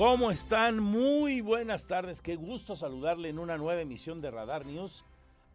[0.00, 0.80] ¿Cómo están?
[0.80, 2.22] Muy buenas tardes.
[2.22, 5.04] Qué gusto saludarle en una nueva emisión de Radar News.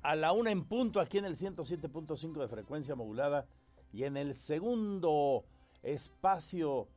[0.04, 3.48] A la una en punto aquí en el 107.5 de frecuencia modulada
[3.92, 5.46] y en el segundo
[5.82, 6.88] espacio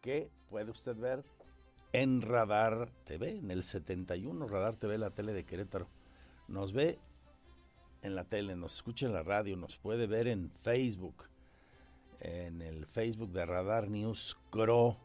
[0.00, 1.24] que puede usted ver
[1.92, 5.88] en Radar TV, en el 71, Radar TV, la tele de Querétaro.
[6.46, 7.00] Nos ve
[8.02, 11.24] en la tele, nos escucha en la radio, nos puede ver en Facebook,
[12.20, 15.03] en el Facebook de Radar News Cro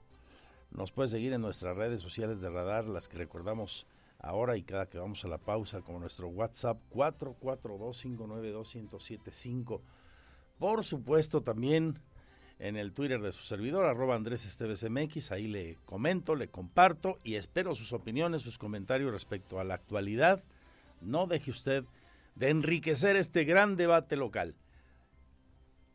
[0.71, 3.87] nos puede seguir en nuestras redes sociales de radar, las que recordamos
[4.19, 9.81] ahora y cada que vamos a la pausa, como nuestro WhatsApp 442-592-1075.
[10.59, 11.99] Por supuesto, también
[12.59, 17.17] en el Twitter de su servidor, arroba Andrés Esteves MX, ahí le comento, le comparto
[17.23, 20.43] y espero sus opiniones, sus comentarios respecto a la actualidad.
[21.01, 21.85] No deje usted
[22.35, 24.55] de enriquecer este gran debate local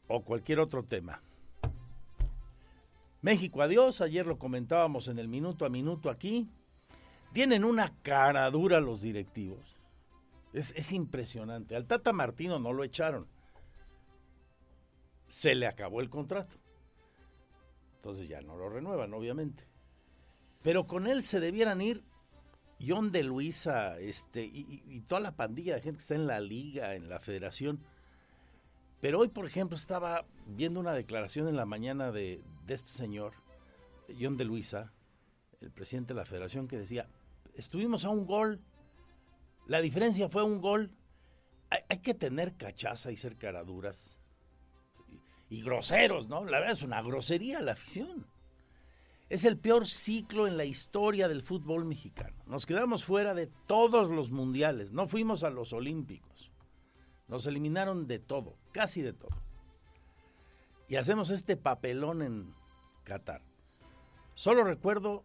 [0.09, 1.21] o cualquier otro tema.
[3.25, 4.03] México, adiós.
[4.03, 6.51] Ayer lo comentábamos en el minuto a minuto aquí.
[7.33, 9.79] Tienen una cara dura los directivos.
[10.53, 11.75] Es, es, impresionante.
[11.75, 13.27] Al Tata Martino no lo echaron.
[15.27, 16.57] Se le acabó el contrato.
[17.97, 19.67] Entonces ya no lo renuevan, obviamente.
[20.61, 22.05] Pero con él se debieran ir
[22.79, 26.95] John de Luisa este, y, toda la pandilla de gente que está en la liga,
[26.95, 27.81] en la federación
[29.05, 33.35] pero hoy, por ejemplo, estaba viendo una declaración en la mañana de, este señor,
[34.19, 34.95] John de Luisa,
[35.61, 37.07] el presidente de la federación, que decía,
[37.55, 38.63] estuvimos a un gol,
[39.67, 40.91] la diferencia fue un gol,
[41.69, 44.17] hay, hay que tener cachaza y ser caraduras
[45.11, 45.21] y,
[45.59, 46.43] y, groseros, ¿no?
[46.47, 48.27] La verdad es una grosería la afición.
[49.29, 52.43] Es el peor ciclo en la historia del fútbol mexicano.
[52.47, 56.54] Nos quedamos fuera de todos los mundiales, no fuimos a los olímpicos.
[57.29, 59.37] Nos eliminaron de todo, casi de todo.
[60.89, 62.55] Y hacemos este papelón en
[63.05, 63.43] Qatar.
[64.35, 65.25] Solo recuerdo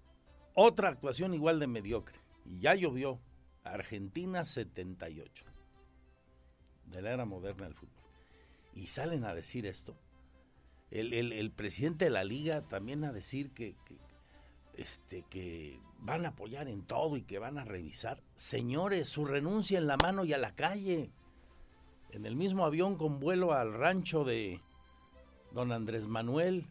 [0.53, 2.19] otra actuación igual de mediocre.
[2.45, 3.19] Y ya llovió.
[3.63, 5.45] Argentina 78.
[6.85, 7.93] De la era moderna del fútbol.
[8.73, 9.95] Y salen a decir esto.
[10.91, 13.95] El, presidente de la liga también a decir que, que,
[14.73, 18.23] este, que van a apoyar en todo y que van a revisar.
[18.35, 21.11] Señores, su renuncia en la mano y a la calle
[22.11, 24.61] en el mismo avión con vuelo al rancho de
[25.51, 26.67] don Andrés Manuel,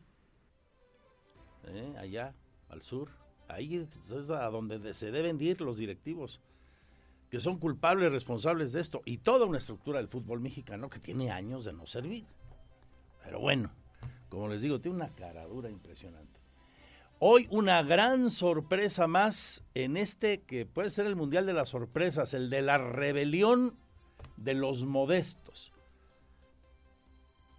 [1.65, 1.95] ¿eh?
[1.99, 2.35] allá
[2.69, 3.11] al sur.
[3.49, 6.41] Ahí es a donde se deben ir los directivos,
[7.31, 11.31] que son culpables, responsables de esto, y toda una estructura del fútbol mexicano que tiene
[11.31, 12.27] años de no servir.
[13.25, 13.71] Pero bueno,
[14.29, 16.39] como les digo, tiene una caradura impresionante.
[17.21, 22.33] Hoy una gran sorpresa más en este que puede ser el Mundial de las Sorpresas,
[22.33, 23.77] el de la rebelión
[24.39, 25.73] de los modestos.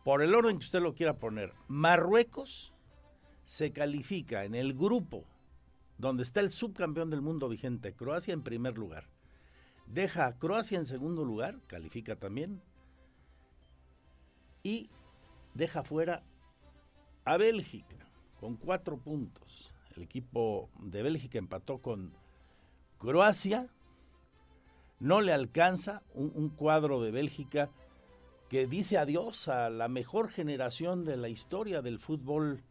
[0.04, 2.74] Por el orden que usted lo quiera poner, Marruecos
[3.46, 5.26] se califica en el grupo
[5.98, 9.10] donde está el subcampeón del mundo vigente, Croacia en primer lugar.
[9.86, 12.62] Deja a Croacia en segundo lugar, califica también.
[14.64, 14.90] Y
[15.54, 16.24] deja fuera
[17.26, 17.98] a Bélgica
[18.40, 19.74] con cuatro puntos.
[19.96, 22.14] El equipo de Bélgica empató con
[22.98, 23.68] Croacia
[25.00, 27.70] no le alcanza un, cuadro de Bélgica
[28.50, 32.64] que dice adiós a la mejor generación de la historia del fútbol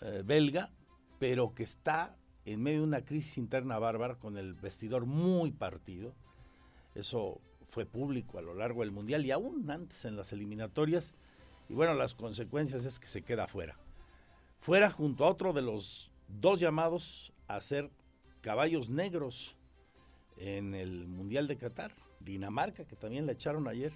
[0.00, 0.70] eh, belga,
[1.18, 6.14] pero que está en medio de una crisis interna bárbara con el vestidor muy partido.
[6.94, 11.14] Eso fue público a lo largo del Mundial y aún antes en las eliminatorias.
[11.68, 13.78] Y bueno, las consecuencias es que se queda fuera.
[14.58, 17.90] Fuera junto a otro de los dos llamados a ser
[18.42, 19.56] caballos negros
[20.36, 23.92] en el Mundial de Qatar, Dinamarca, que también la echaron ayer.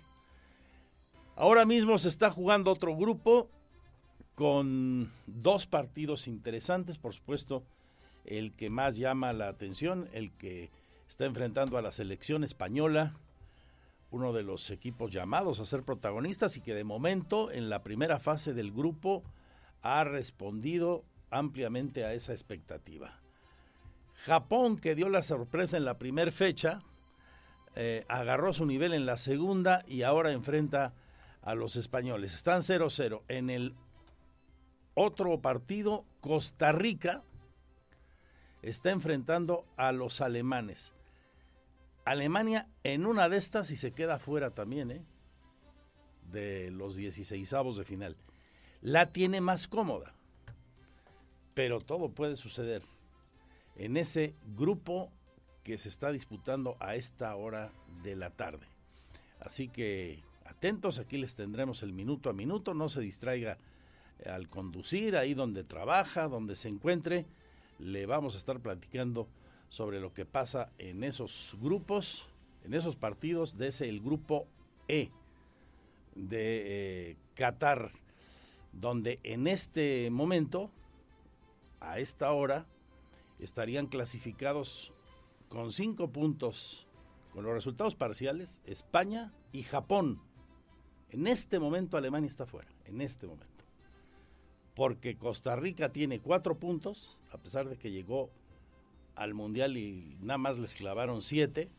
[1.37, 3.49] Ahora mismo se está jugando otro grupo
[4.35, 7.65] con dos partidos interesantes, por supuesto,
[8.25, 10.71] el que más llama la atención, el que
[11.09, 13.17] está enfrentando a la selección española,
[14.11, 18.19] uno de los equipos llamados a ser protagonistas y que de momento en la primera
[18.19, 19.23] fase del grupo
[19.83, 23.19] ha respondido ampliamente a esa expectativa.
[24.25, 26.83] Japón, que dio la sorpresa en la primera fecha,
[27.77, 30.93] eh, agarró su nivel en la segunda y ahora enfrenta
[31.43, 32.35] a los españoles.
[32.35, 33.23] Están 0-0.
[33.29, 33.77] En el
[34.95, 37.23] otro partido, Costa Rica
[38.61, 40.95] está enfrentando a los alemanes.
[42.05, 45.05] Alemania en una de estas y se queda fuera también, ¿eh?
[46.25, 48.17] De los 16 de final.
[48.81, 50.15] La tiene más cómoda.
[51.55, 52.83] Pero todo puede suceder
[53.79, 55.11] en ese grupo
[55.63, 57.73] que se está disputando a esta hora
[58.03, 58.67] de la tarde.
[59.41, 63.59] Así que atentos, aquí les tendremos el minuto a minuto, no se distraiga
[64.27, 67.27] al conducir, ahí donde trabaja, donde se encuentre,
[67.79, 69.29] le vamos a estar platicando
[69.69, 72.29] sobre lo que pasa en esos grupos,
[72.65, 74.49] en esos partidos de ese el grupo
[74.89, 75.11] E
[76.15, 77.93] de eh, Qatar,
[78.73, 80.71] donde en este momento,
[81.81, 82.67] a esta hora,
[83.39, 84.93] estarían clasificados
[85.49, 86.87] con cinco puntos,
[87.33, 90.21] con los resultados parciales, España y Japón.
[91.11, 93.65] En este momento Alemania está fuera, en este momento.
[94.75, 98.31] Porque Costa Rica tiene cuatro puntos, a pesar de que llegó
[99.15, 101.71] al Mundial y nada más les clavaron siete.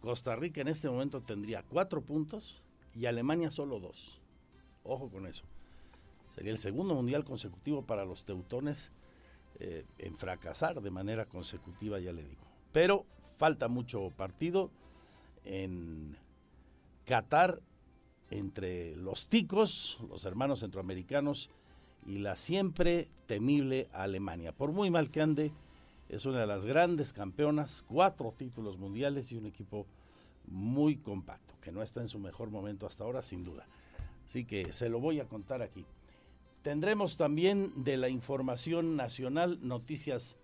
[0.00, 2.62] Costa Rica en este momento tendría cuatro puntos
[2.94, 4.20] y Alemania solo dos.
[4.82, 5.44] Ojo con eso.
[6.34, 8.92] Sería el segundo Mundial consecutivo para los teutones
[9.60, 12.42] eh, en fracasar de manera consecutiva, ya le digo.
[12.72, 13.04] Pero
[13.36, 14.70] falta mucho partido
[15.44, 16.16] en
[17.04, 17.60] Qatar
[18.30, 21.50] entre los ticos, los hermanos centroamericanos
[22.06, 24.52] y la siempre temible Alemania.
[24.52, 25.52] Por muy mal que ande,
[26.08, 29.86] es una de las grandes campeonas, cuatro títulos mundiales y un equipo
[30.46, 33.66] muy compacto, que no está en su mejor momento hasta ahora, sin duda.
[34.24, 35.84] Así que se lo voy a contar aquí.
[36.62, 40.36] Tendremos también de la información nacional noticias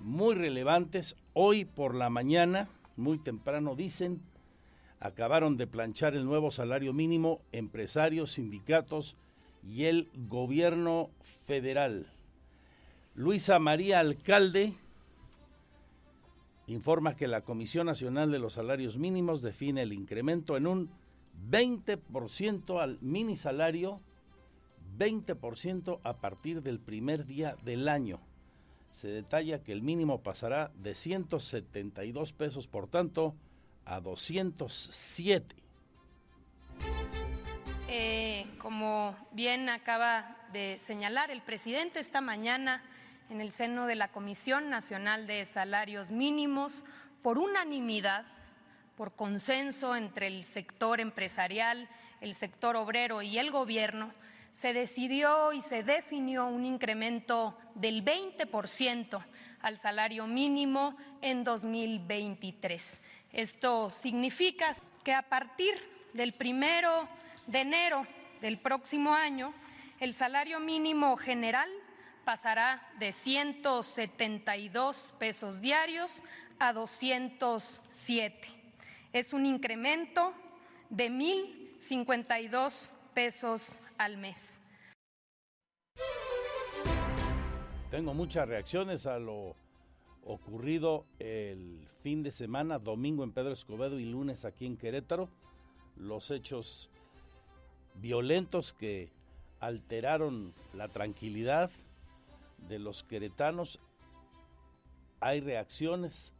[0.00, 1.16] muy relevantes.
[1.34, 4.22] Hoy por la mañana, muy temprano, dicen,
[4.98, 9.16] acabaron de planchar el nuevo salario mínimo empresarios, sindicatos
[9.62, 11.10] y el gobierno
[11.46, 12.06] federal.
[13.14, 14.72] Luisa María Alcalde
[16.66, 20.90] informa que la Comisión Nacional de los Salarios Mínimos define el incremento en un
[21.50, 24.00] 20% al mini salario,
[24.98, 28.20] 20% a partir del primer día del año.
[28.90, 33.34] Se detalla que el mínimo pasará de 172 pesos, por tanto,
[33.84, 35.54] a 207.
[37.90, 42.82] Eh, como bien acaba de señalar el presidente esta mañana,
[43.30, 46.84] en el seno de la Comisión Nacional de Salarios Mínimos
[47.22, 48.24] por unanimidad,
[48.96, 51.88] por consenso entre el sector empresarial,
[52.20, 54.12] el sector obrero y el gobierno,
[54.58, 59.24] se decidió y se definió un incremento del 20%
[59.60, 63.00] al salario mínimo en 2023.
[63.32, 64.74] Esto significa
[65.04, 65.74] que a partir
[66.12, 67.08] del primero
[67.46, 68.04] de enero
[68.40, 69.54] del próximo año,
[70.00, 71.70] el salario mínimo general
[72.24, 76.20] pasará de 172 pesos diarios
[76.58, 78.48] a 207.
[79.12, 80.34] Es un incremento
[80.90, 84.60] de 1.052 pesos al mes.
[87.90, 89.54] Tengo muchas reacciones a lo
[90.24, 95.28] ocurrido el fin de semana, domingo en Pedro Escobedo y lunes aquí en Querétaro.
[95.96, 96.90] Los hechos
[97.94, 99.10] violentos que
[99.60, 101.70] alteraron la tranquilidad,
[102.66, 103.78] de los queretanos.
[105.20, 106.32] Hay reacciones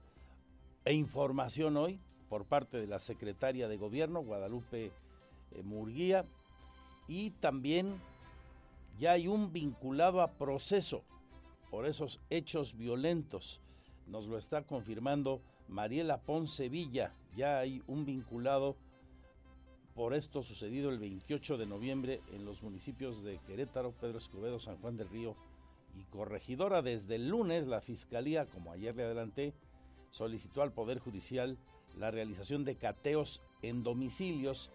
[0.84, 6.24] e información hoy por parte de la secretaria de Gobierno, Guadalupe eh, Murguía,
[7.08, 8.00] y también
[8.98, 11.02] ya hay un vinculado a proceso
[11.70, 13.60] por esos hechos violentos.
[14.06, 17.14] Nos lo está confirmando Mariela Ponce Villa.
[17.34, 18.76] Ya hay un vinculado
[19.94, 24.76] por esto sucedido el 28 de noviembre en los municipios de Querétaro, Pedro Escobedo, San
[24.78, 25.34] Juan del Río
[25.94, 26.82] y corregidora.
[26.82, 29.54] Desde el lunes, la Fiscalía, como ayer le adelanté,
[30.10, 31.58] solicitó al Poder Judicial
[31.96, 34.70] la realización de cateos en domicilios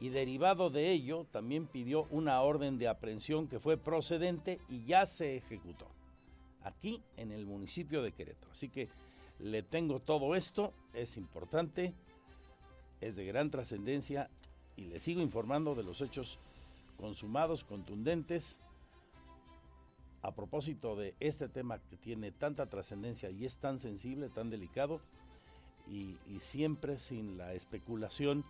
[0.00, 5.06] y derivado de ello también pidió una orden de aprehensión que fue procedente y ya
[5.06, 5.88] se ejecutó
[6.62, 8.52] aquí en el municipio de Querétaro.
[8.52, 8.88] Así que
[9.38, 11.94] le tengo todo esto, es importante,
[13.00, 14.30] es de gran trascendencia
[14.76, 16.38] y le sigo informando de los hechos
[16.96, 18.58] consumados, contundentes,
[20.22, 25.00] a propósito de este tema que tiene tanta trascendencia y es tan sensible, tan delicado,
[25.90, 28.44] y, siempre sin la especulación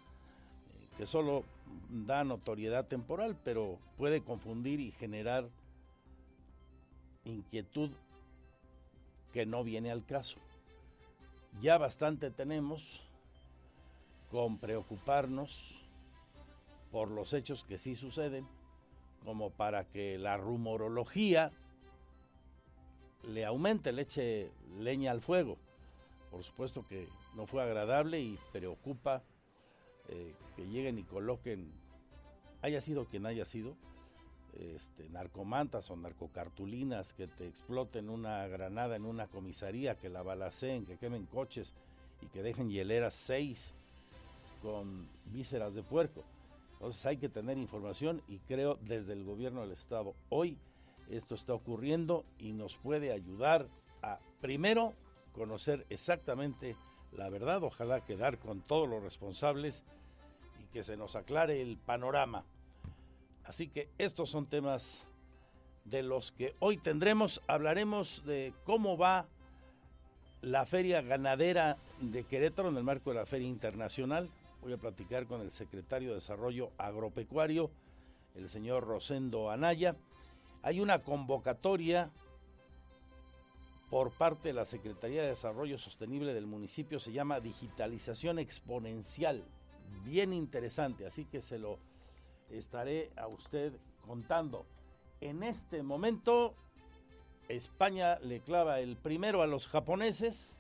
[0.99, 1.45] que solo
[1.89, 5.49] da notoriedad temporal, pero puede confundir y generar
[7.25, 7.91] inquietud
[9.33, 10.41] que no viene al caso.
[11.63, 13.09] Ya bastante tenemos
[14.29, 15.79] con preocuparnos
[16.91, 18.47] por los hechos que sí suceden,
[19.25, 21.53] como para que la rumorología
[23.23, 25.59] le aumente, le eche leña al fuego.
[26.33, 29.23] Por supuesto que no fue agradable y preocupa
[30.09, 31.71] eh, que lleguen y coloquen,
[32.63, 33.77] haya sido quien haya sido,
[34.59, 40.87] este, narcomantas o narcocartulinas que te exploten una granada en una comisaría, que la balaceen,
[40.87, 41.75] que quemen coches
[42.23, 43.75] y que dejen hieleras seis
[44.63, 46.25] con vísceras de puerco.
[46.73, 50.57] Entonces hay que tener información y creo desde el gobierno del estado hoy
[51.11, 53.69] esto está ocurriendo y nos puede ayudar
[54.03, 54.95] a primero
[55.33, 56.77] conocer exactamente
[57.13, 59.83] la verdad, ojalá quedar con todos los responsables
[60.79, 62.45] que se nos aclare el panorama.
[63.43, 65.09] Así que estos son temas
[65.85, 67.43] de los que hoy tendremos.
[67.49, 69.27] Hablaremos de cómo va
[70.41, 74.31] la feria ganadera de Querétaro en el marco de la Feria Internacional.
[74.63, 77.73] Voy a platicar con el secretario de Desarrollo Agropecuario,
[78.37, 79.97] el señor Rosendo Anaya.
[80.63, 82.13] Hay una convocatoria
[83.91, 89.43] por parte de la Secretaría de Desarrollo Sostenible del municipio, se llama Digitalización Exponencial.
[90.05, 91.79] Bien interesante, así que se lo
[92.51, 93.73] estaré a usted
[94.07, 94.65] contando.
[95.21, 96.55] En este momento,
[97.49, 100.57] España le clava el primero a los japoneses,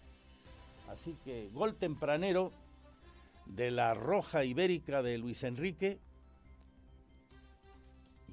[0.88, 2.52] así que gol tempranero
[3.46, 5.98] de la Roja Ibérica de Luis Enrique.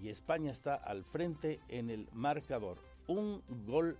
[0.01, 2.77] Y España está al frente en el marcador.
[3.07, 3.97] Un gol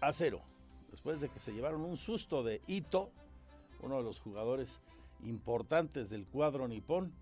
[0.00, 0.42] a cero.
[0.90, 3.10] Después de que se llevaron un susto de Ito,
[3.80, 4.80] uno de los jugadores
[5.24, 7.12] importantes del cuadro nipón.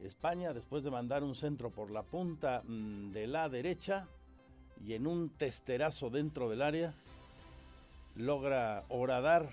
[0.00, 4.06] España, después de mandar un centro por la punta mm, de la derecha
[4.84, 6.94] y en un testerazo dentro del área,
[8.14, 9.50] logra horadar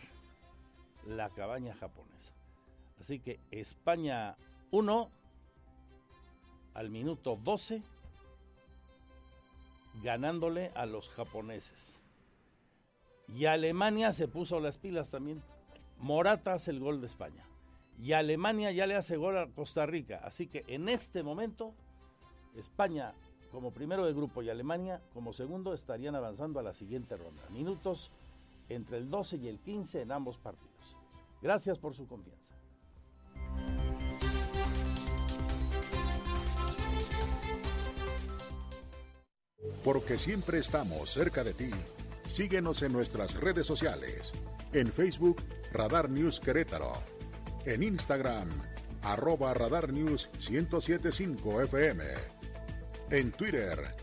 [1.08, 2.34] la cabaña japonesa.
[3.00, 4.36] Así que España
[4.72, 5.10] 1
[6.74, 7.84] al minuto 12
[10.02, 12.00] ganándole a los japoneses.
[13.28, 15.42] Y Alemania se puso las pilas también.
[16.00, 17.46] Morata hace el gol de España.
[18.02, 20.22] Y Alemania ya le hace gol a Costa Rica.
[20.24, 21.74] Así que en este momento,
[22.56, 23.14] España
[23.54, 27.44] como primero de grupo y Alemania como segundo estarían avanzando a la siguiente ronda.
[27.52, 28.10] Minutos
[28.68, 30.98] entre el 12 y el 15 en ambos partidos.
[31.40, 32.52] Gracias por su confianza.
[39.84, 41.70] Porque siempre estamos cerca de ti.
[42.28, 44.34] Síguenos en nuestras redes sociales.
[44.72, 46.94] En Facebook, Radar News Querétaro.
[47.66, 48.50] En Instagram,
[49.02, 52.04] arroba Radar News 1075 FM.
[53.12, 53.96] En Twitter,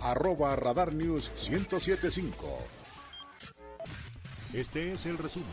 [0.00, 2.58] arroba Radar News 1075.
[4.52, 5.48] Este es el resumen,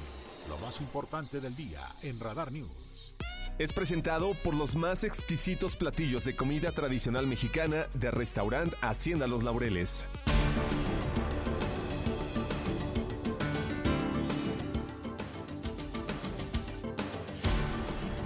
[0.49, 3.13] lo más importante del día en Radar News
[3.61, 9.43] es presentado por los más exquisitos platillos de comida tradicional mexicana de restaurante Hacienda Los
[9.43, 10.05] Laureles.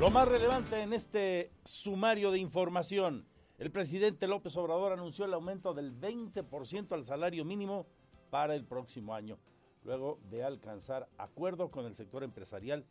[0.06, 3.26] Lo más relevante en este sumario de información,
[3.58, 7.88] el presidente López Obrador anunció el aumento del 20% al salario mínimo
[8.30, 9.40] para el próximo año,
[9.84, 12.86] luego de alcanzar acuerdo con el sector empresarial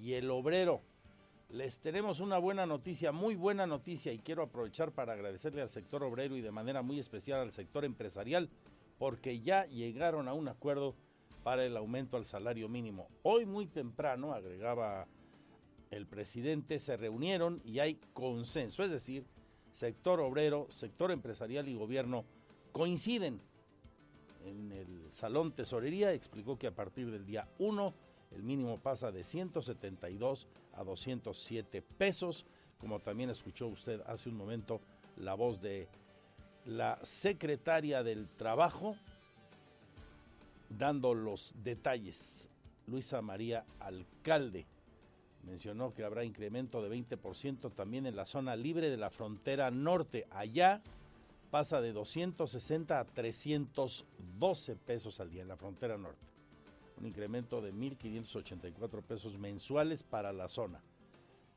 [0.00, 0.80] y el obrero
[1.48, 6.04] les tenemos una buena noticia, muy buena noticia, y quiero aprovechar para agradecerle al sector
[6.04, 8.48] obrero y de manera muy especial al sector empresarial,
[8.96, 10.94] porque ya llegaron a un acuerdo
[11.42, 13.08] para el aumento al salario mínimo.
[13.24, 15.08] Hoy muy temprano, agregaba
[15.90, 19.24] el presidente, se reunieron y hay consenso, es decir,
[19.72, 22.24] sector obrero, sector empresarial y gobierno
[22.72, 23.40] coinciden.
[24.44, 27.94] En el Salón Tesorería explicó que a partir del día 1
[28.32, 32.46] el mínimo pasa de 172 a 207 pesos,
[32.78, 34.80] como también escuchó usted hace un momento
[35.16, 35.88] la voz de
[36.64, 38.96] la secretaria del Trabajo
[40.68, 42.48] dando los detalles.
[42.86, 44.66] Luisa María Alcalde
[45.44, 50.26] mencionó que habrá incremento de 20% también en la zona libre de la frontera norte.
[50.30, 50.82] Allá
[51.50, 56.30] pasa de 260 a 312 pesos al día en la frontera norte
[57.00, 60.80] un incremento de 1.584 pesos mensuales para la zona.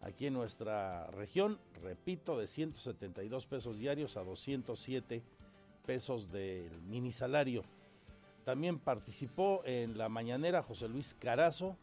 [0.01, 5.21] Aquí en nuestra región, repito, de 172 pesos diarios a 207
[5.85, 7.63] pesos del mini salario.
[8.43, 11.77] También participó en la mañanera José Luis Carazo,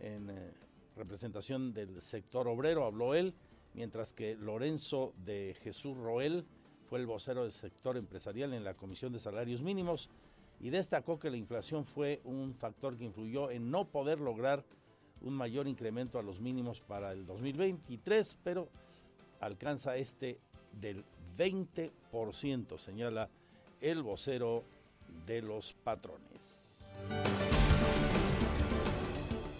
[0.00, 0.52] en eh,
[0.96, 3.34] representación del sector obrero, habló él,
[3.74, 6.44] mientras que Lorenzo de Jesús Roel
[6.88, 10.08] fue el vocero del sector empresarial en la Comisión de Salarios Mínimos
[10.60, 14.64] y destacó que la inflación fue un factor que influyó en no poder lograr
[15.20, 18.68] un mayor incremento a los mínimos para el 2023, pero
[19.40, 20.38] alcanza este
[20.80, 21.04] del
[21.36, 23.28] 20%, señala
[23.80, 24.64] el vocero
[25.26, 26.90] de los patrones.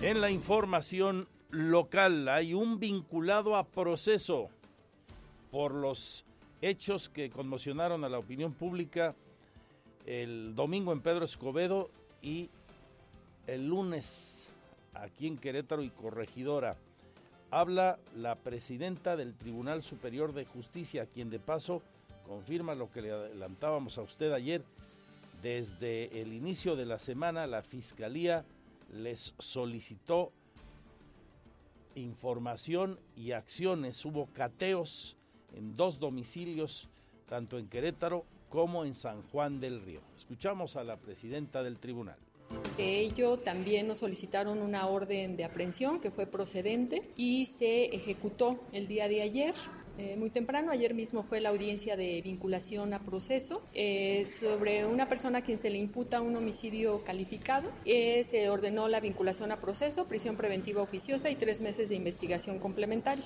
[0.04, 4.50] En la información local hay un vinculado a proceso
[5.50, 6.26] por los
[6.61, 9.14] hechos que conmocionaron a la opinión pública
[10.04, 11.88] el domingo en Pedro Escobedo
[12.20, 12.50] y
[13.46, 14.50] el lunes
[14.92, 16.76] aquí en Querétaro y Corregidora.
[17.50, 21.80] Habla la presidenta del Tribunal Superior de Justicia, quien de paso
[22.26, 24.62] confirma lo que le adelantábamos a usted ayer.
[25.40, 28.44] Desde el inicio de la semana, la Fiscalía
[28.93, 30.33] les solicitó
[31.95, 34.05] información y acciones.
[34.05, 35.17] Hubo cateos
[35.55, 36.88] en dos domicilios,
[37.26, 40.00] tanto en Querétaro como en San Juan del Río.
[40.17, 42.19] Escuchamos a la presidenta del tribunal.
[42.79, 48.87] Ello también nos solicitaron una orden de aprehensión que fue procedente y se ejecutó el
[48.87, 49.55] día de ayer.
[49.96, 55.08] Eh, muy temprano, ayer mismo fue la audiencia de vinculación a proceso eh, sobre una
[55.08, 57.70] persona a quien se le imputa un homicidio calificado.
[57.84, 62.58] Eh, se ordenó la vinculación a proceso, prisión preventiva oficiosa y tres meses de investigación
[62.58, 63.24] complementaria.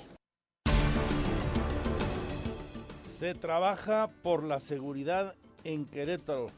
[3.08, 5.34] Se trabaja por la seguridad
[5.64, 6.48] en Querétaro,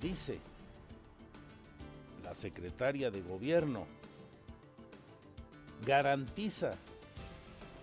[0.00, 0.38] dice
[2.22, 3.84] la secretaria de gobierno.
[5.84, 6.70] Garantiza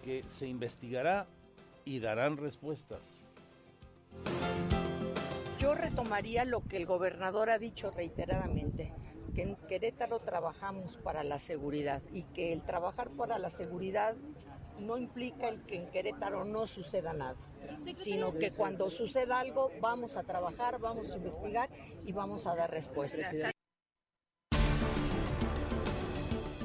[0.04, 1.26] que se investigará
[1.86, 3.26] y darán respuestas.
[5.60, 8.94] Yo retomaría lo que el gobernador ha dicho reiteradamente,
[9.34, 14.16] que en Querétaro trabajamos para la seguridad y que el trabajar para la seguridad
[14.80, 17.38] no implica el que en Querétaro no suceda nada,
[17.96, 21.70] sino que cuando suceda algo vamos a trabajar, vamos a investigar
[22.06, 23.34] y vamos a dar respuestas.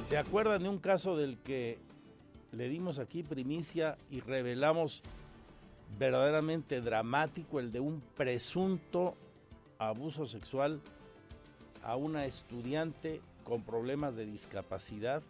[0.08, 1.78] ¿Se acuerdan de un caso del que
[2.52, 5.02] le dimos aquí primicia y revelamos
[5.98, 9.16] verdaderamente dramático, el de un presunto
[9.78, 10.80] abuso sexual
[11.82, 15.22] a una estudiante con problemas de discapacidad?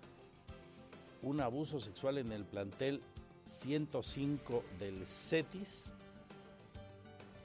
[1.22, 3.00] un abuso sexual en el plantel
[3.44, 5.92] 105 del CETIS.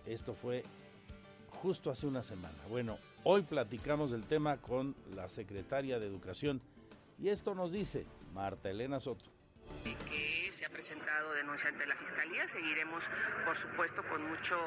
[0.06, 0.64] Esto fue
[1.62, 2.58] justo hace una semana.
[2.70, 6.62] Bueno, hoy platicamos del tema con la secretaria de Educación
[7.20, 9.33] y esto nos dice Marta Elena Soto
[10.74, 12.48] presentado denuncia ante la Fiscalía.
[12.48, 13.04] Seguiremos,
[13.46, 14.60] por supuesto, con mucho,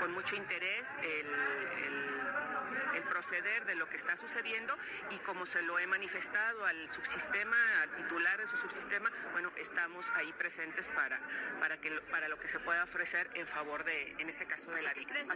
[0.00, 1.26] con mucho interés el,
[2.94, 4.74] el, proceder de lo que está sucediendo
[5.10, 10.04] y como se lo he manifestado al subsistema, al titular de su subsistema, bueno, estamos
[10.14, 11.20] ahí presentes para,
[11.60, 14.82] para, que, para lo que se pueda ofrecer en favor de, en este caso, de
[14.82, 15.32] la víctima.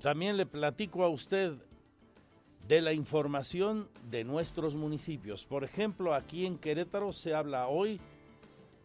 [0.00, 1.52] También le platico a usted
[2.70, 5.44] de la información de nuestros municipios.
[5.44, 8.00] Por ejemplo, aquí en Querétaro se habla hoy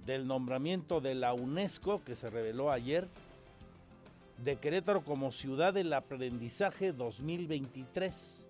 [0.07, 3.07] del nombramiento de la UNESCO que se reveló ayer
[4.43, 8.47] de Querétaro como ciudad del aprendizaje 2023.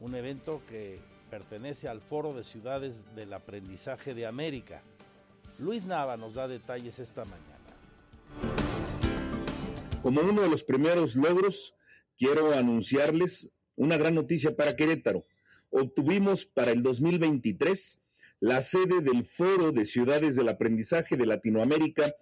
[0.00, 4.82] Un evento que pertenece al Foro de Ciudades del Aprendizaje de América.
[5.58, 7.54] Luis Nava nos da detalles esta mañana.
[10.02, 11.74] Como uno de los primeros logros,
[12.18, 15.24] quiero anunciarles una gran noticia para Querétaro.
[15.70, 18.00] Obtuvimos para el 2023
[18.40, 22.12] la sede del Foro de Ciudades del Aprendizaje de Latinoamérica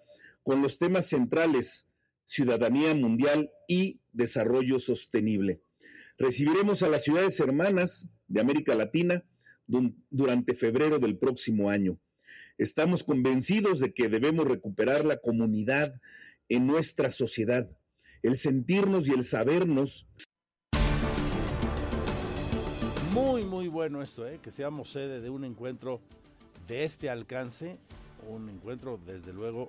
[0.43, 1.87] con los temas centrales
[2.25, 5.61] Ciudadanía Mundial y Desarrollo Sostenible.
[6.17, 9.23] Recibiremos a las ciudades hermanas de América Latina
[9.67, 11.99] durante febrero del próximo año.
[12.57, 15.99] Estamos convencidos de que debemos recuperar la comunidad
[16.49, 17.69] en nuestra sociedad,
[18.21, 20.07] el sentirnos y el sabernos
[23.13, 24.39] muy, muy bueno esto, ¿eh?
[24.41, 26.01] que seamos sede de un encuentro
[26.67, 27.77] de este alcance,
[28.27, 29.67] un encuentro desde luego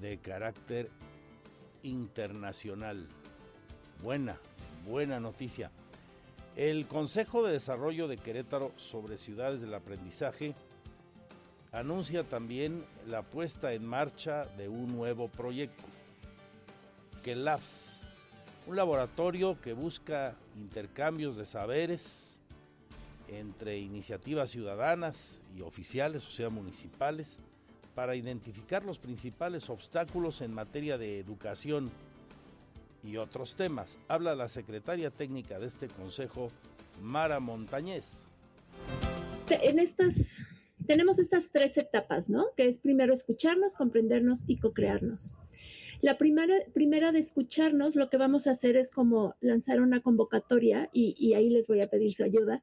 [0.00, 0.90] de carácter
[1.84, 3.06] internacional.
[4.02, 4.36] Buena,
[4.84, 5.70] buena noticia.
[6.56, 10.52] El Consejo de Desarrollo de Querétaro sobre Ciudades del Aprendizaje
[11.70, 15.84] anuncia también la puesta en marcha de un nuevo proyecto,
[17.22, 18.00] que Labs,
[18.66, 22.35] un laboratorio que busca intercambios de saberes,
[23.28, 27.38] entre iniciativas ciudadanas y oficiales, o sea, municipales,
[27.94, 31.90] para identificar los principales obstáculos en materia de educación
[33.02, 33.98] y otros temas.
[34.08, 36.50] Habla la secretaria técnica de este consejo,
[37.02, 38.26] Mara Montañez.
[39.48, 40.38] En estas
[40.86, 42.46] tenemos estas tres etapas, ¿no?
[42.56, 45.20] Que es primero escucharnos, comprendernos y co-crearnos.
[46.02, 50.90] La primera, primera de escucharnos, lo que vamos a hacer es como lanzar una convocatoria,
[50.92, 52.60] y, y ahí les voy a pedir su ayuda,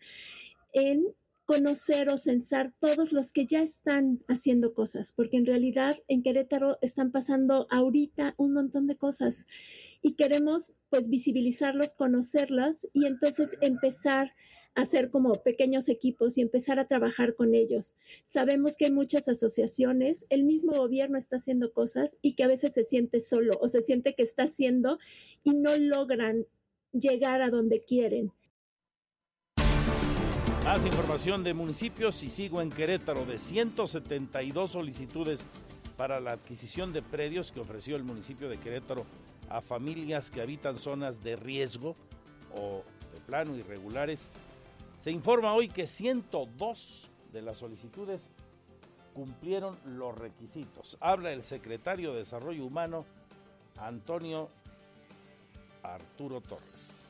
[0.73, 1.05] en
[1.45, 6.77] conocer o censar todos los que ya están haciendo cosas, porque en realidad en Querétaro
[6.81, 9.45] están pasando ahorita un montón de cosas
[10.01, 14.33] y queremos pues visibilizarlos, conocerlas y entonces empezar
[14.75, 17.93] hacer como pequeños equipos y empezar a trabajar con ellos.
[18.25, 22.73] Sabemos que hay muchas asociaciones, el mismo gobierno está haciendo cosas y que a veces
[22.73, 24.99] se siente solo o se siente que está haciendo
[25.43, 26.45] y no logran
[26.91, 28.31] llegar a donde quieren.
[30.63, 35.41] Más información de municipios y sigo en Querétaro de 172 solicitudes
[35.97, 39.05] para la adquisición de predios que ofreció el municipio de Querétaro
[39.49, 41.97] a familias que habitan zonas de riesgo
[42.55, 44.29] o de plano irregulares
[44.99, 48.29] se informa hoy que 102 de las solicitudes
[49.13, 50.97] cumplieron los requisitos.
[51.01, 53.03] Habla el secretario de Desarrollo Humano,
[53.77, 54.47] Antonio
[55.83, 57.02] Arturo Torres.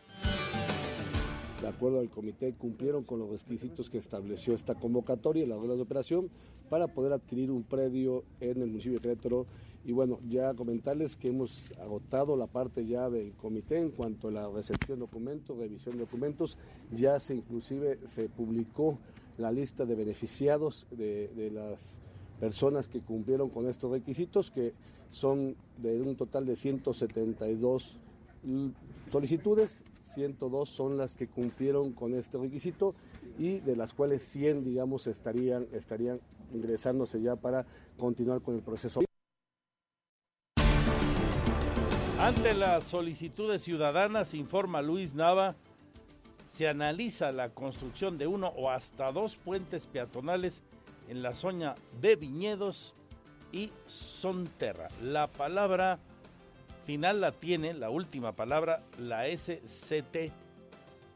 [1.63, 5.83] De acuerdo al comité, cumplieron con los requisitos que estableció esta convocatoria, la orden de
[5.83, 6.29] operación,
[6.69, 9.45] para poder adquirir un predio en el municipio de Querétaro
[9.85, 14.31] y bueno, ya comentarles que hemos agotado la parte ya del comité en cuanto a
[14.31, 16.57] la recepción de documentos, revisión de documentos.
[16.91, 18.99] Ya se inclusive se publicó
[19.37, 21.97] la lista de beneficiados de, de las
[22.41, 24.73] personas que cumplieron con estos requisitos, que
[25.11, 28.01] son de un total de 172
[29.09, 29.81] solicitudes,
[30.13, 32.95] 102 son las que cumplieron con este requisito
[33.37, 36.19] y de las cuales 100, digamos, estarían, estarían
[36.53, 37.65] ingresándose ya para
[37.97, 39.01] continuar con el proceso.
[42.19, 45.55] Ante las solicitudes ciudadanas, informa Luis Nava,
[46.47, 50.63] se analiza la construcción de uno o hasta dos puentes peatonales
[51.09, 52.93] en la zona de Viñedos
[53.51, 54.87] y Sonterra.
[55.01, 55.99] La palabra
[56.85, 60.31] final la tiene, la última palabra, la SCT,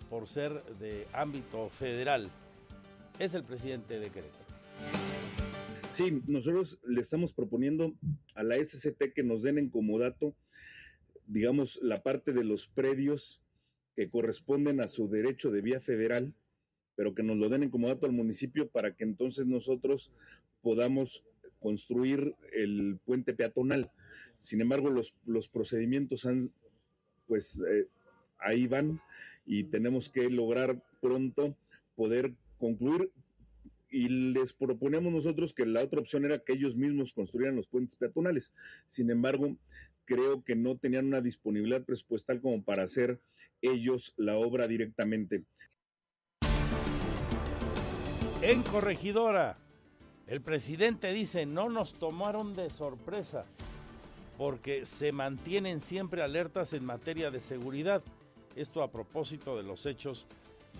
[0.09, 2.29] por ser de ámbito federal.
[3.19, 4.45] Es el presidente de Querétaro.
[5.93, 7.93] Sí, nosotros le estamos proponiendo
[8.35, 10.35] a la SCT que nos den en comodato
[11.27, 13.41] digamos, la parte de los predios
[13.95, 16.33] que corresponden a su derecho de vía federal,
[16.95, 20.11] pero que nos lo den en comodato al municipio para que entonces nosotros
[20.61, 21.23] podamos
[21.59, 23.91] construir el puente peatonal.
[24.37, 26.51] Sin embargo, los, los procedimientos han,
[27.27, 27.87] pues eh,
[28.39, 29.01] ahí van
[29.45, 31.55] y tenemos que lograr pronto
[31.95, 33.11] poder concluir
[33.89, 37.95] y les proponemos nosotros que la otra opción era que ellos mismos construyeran los puentes
[37.95, 38.53] peatonales.
[38.87, 39.55] Sin embargo,
[40.05, 43.19] creo que no tenían una disponibilidad presupuestal como para hacer
[43.61, 45.43] ellos la obra directamente.
[48.41, 49.57] En Corregidora,
[50.27, 53.45] el presidente dice, no nos tomaron de sorpresa
[54.37, 58.03] porque se mantienen siempre alertas en materia de seguridad.
[58.55, 60.27] Esto a propósito de los hechos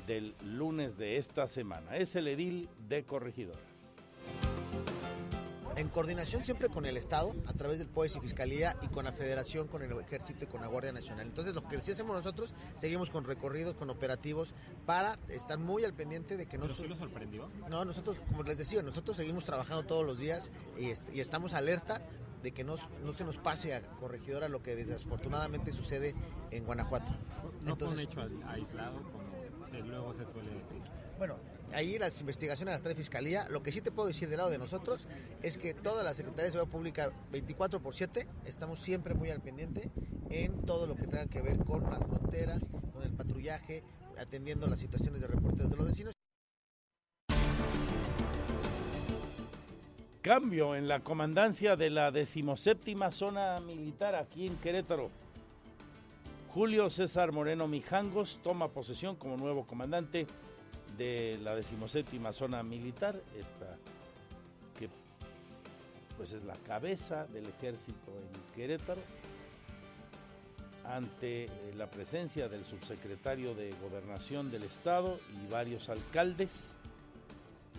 [0.06, 1.98] del lunes de esta semana.
[1.98, 3.60] Es el edil de Corregidora
[5.78, 9.12] en coordinación siempre con el Estado, a través del POES y Fiscalía, y con la
[9.12, 11.28] Federación, con el Ejército y con la Guardia Nacional.
[11.28, 14.54] Entonces, lo que sí hacemos nosotros, seguimos con recorridos, con operativos,
[14.88, 16.64] para estar muy al pendiente de que no...
[16.64, 17.48] ¿Pero sí lo sorprendió?
[17.70, 22.02] No, nosotros, como les decía, nosotros seguimos trabajando todos los días y, y estamos alerta
[22.44, 26.16] de que no, no, se nos pase a corregidora lo que desafortunadamente sucede
[26.52, 27.12] en Guanajuato.
[27.64, 29.28] No Entonces, fue un hecho aislado, como
[29.86, 30.82] luego se suele decir.
[31.18, 31.38] Bueno,
[31.74, 33.48] ahí las investigaciones las trae Fiscalía.
[33.50, 35.08] Lo que sí te puedo decir del lado de nosotros
[35.42, 39.42] es que toda la Secretaría de Seguridad Pública, 24 por 7, estamos siempre muy al
[39.42, 39.92] pendiente
[40.30, 43.84] en todo lo que tenga que ver con las fronteras, con el patrullaje,
[44.18, 46.17] atendiendo las situaciones de reportes de los vecinos.
[50.28, 55.10] Cambio en la comandancia de la decimoséptima zona militar aquí en Querétaro.
[56.54, 60.28] Julio César Moreno Mijangos toma posesión como nuevo comandante
[60.98, 63.78] de la decimoséptima zona militar, esta
[64.78, 64.90] que
[66.18, 69.02] pues es la cabeza del ejército en Querétaro,
[70.84, 76.76] ante eh, la presencia del subsecretario de Gobernación del Estado y varios alcaldes,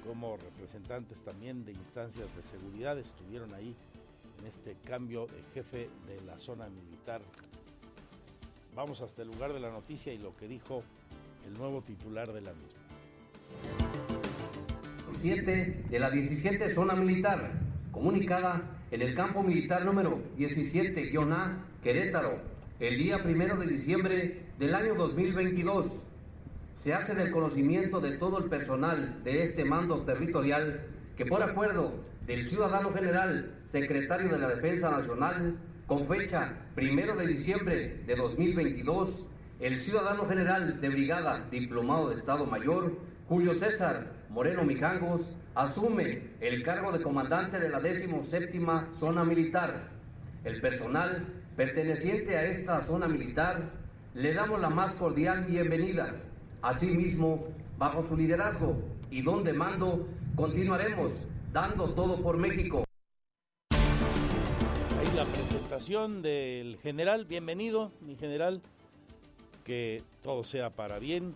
[0.06, 3.74] como representantes también de instancias de seguridad, estuvieron ahí
[4.38, 7.20] en este cambio de jefe de la zona militar.
[8.74, 10.82] Vamos hasta el lugar de la noticia y lo que dijo
[11.46, 12.78] el nuevo titular de la misma
[15.20, 17.50] de la 17 Zona Militar,
[17.90, 22.40] comunicada en el campo militar número 17-A, Querétaro,
[22.78, 26.07] el día primero de diciembre del año 2022.
[26.78, 30.80] Se hace del conocimiento de todo el personal de este mando territorial
[31.16, 35.56] que por acuerdo del ciudadano general, secretario de la Defensa Nacional,
[35.88, 39.26] con fecha primero de diciembre de 2022,
[39.58, 42.96] el ciudadano general de brigada diplomado de Estado Mayor,
[43.28, 48.60] Julio César Moreno Mijangos, asume el cargo de comandante de la 17
[48.92, 49.88] Zona Militar.
[50.44, 53.64] El personal perteneciente a esta zona militar
[54.14, 56.14] le damos la más cordial bienvenida.
[56.62, 57.44] Asimismo,
[57.76, 58.76] bajo su liderazgo
[59.10, 61.12] y donde mando, continuaremos
[61.52, 62.84] dando todo por México.
[63.70, 68.60] Ahí la presentación del general, bienvenido, mi general,
[69.64, 71.34] que todo sea para bien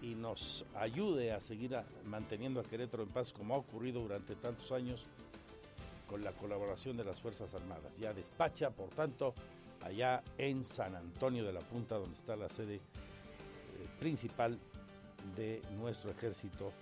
[0.00, 4.72] y nos ayude a seguir manteniendo a Querétaro en paz como ha ocurrido durante tantos
[4.72, 5.06] años
[6.08, 7.98] con la colaboración de las Fuerzas Armadas.
[7.98, 9.34] Ya despacha, por tanto,
[9.84, 12.80] allá en San Antonio de la Punta, donde está la sede
[13.98, 14.58] principal
[15.36, 16.72] de nuestro ejército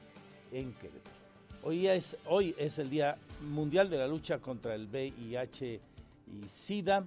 [0.53, 1.17] en Querétaro.
[1.63, 5.81] Hoy es, hoy es el Día Mundial de la Lucha contra el VIH
[6.27, 7.07] y SIDA.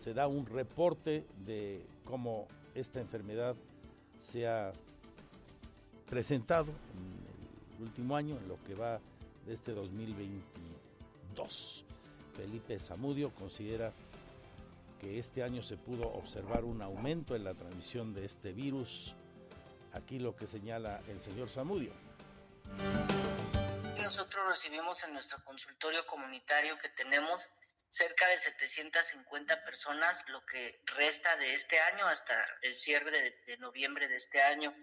[0.00, 3.54] Se da un reporte de cómo esta enfermedad
[4.20, 4.72] se ha
[6.08, 8.98] presentado en el último año, en lo que va
[9.46, 11.84] de este 2022.
[12.34, 13.92] Felipe Zamudio considera
[14.98, 19.14] que este año se pudo observar un aumento en la transmisión de este virus.
[19.92, 21.92] Aquí lo que señala el señor Zamudio
[24.08, 27.46] nosotros recibimos en nuestro consultorio comunitario que tenemos
[27.90, 33.10] cerca de 750 personas, lo que resta de este año hasta el cierre
[33.46, 34.74] de, noviembre de este año.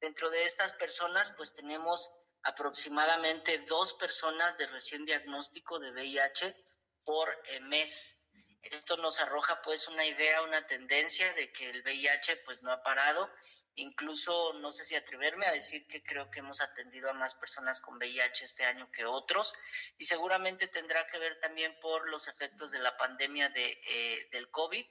[0.00, 2.10] Dentro de estas personas, pues tenemos
[2.42, 6.56] aproximadamente dos personas de recién diagnóstico de VIH
[7.04, 8.19] por eh, mes.
[8.62, 12.82] Esto nos arroja pues una idea, una tendencia de que el VIH pues no ha
[12.82, 13.30] parado
[13.76, 17.80] Incluso no sé si atreverme a decir que creo que hemos atendido a más personas
[17.80, 19.54] con VIH este año que otros
[19.96, 24.50] y seguramente tendrá que ver también por los efectos de la pandemia de, eh, del
[24.50, 24.84] COVID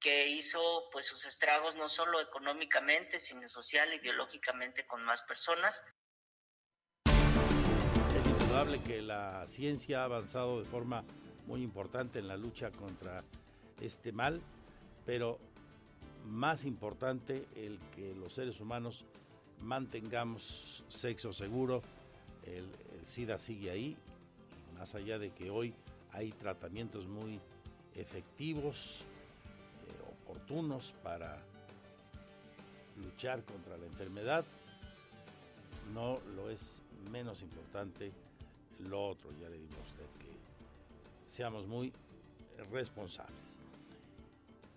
[0.00, 5.82] que hizo pues sus estragos no solo económicamente, sino social y biológicamente con más personas.
[7.06, 11.04] Es indudable que la ciencia ha avanzado de forma
[11.50, 13.24] muy importante en la lucha contra
[13.80, 14.40] este mal,
[15.04, 15.36] pero
[16.28, 19.04] más importante el que los seres humanos
[19.60, 21.82] mantengamos sexo seguro.
[22.46, 22.68] El,
[23.02, 23.96] SIDA sigue ahí,
[24.78, 25.74] más allá de que hoy
[26.12, 27.40] hay tratamientos muy
[27.96, 29.06] efectivos,
[29.88, 31.38] eh, oportunos para
[33.02, 34.44] luchar contra la enfermedad,
[35.94, 38.12] no lo es menos importante
[38.80, 39.30] lo otro.
[39.40, 40.29] Ya le digo a usted que
[41.30, 41.92] seamos muy
[42.72, 43.60] responsables.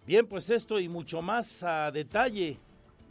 [0.06, 2.58] Bien, pues esto y mucho más a detalle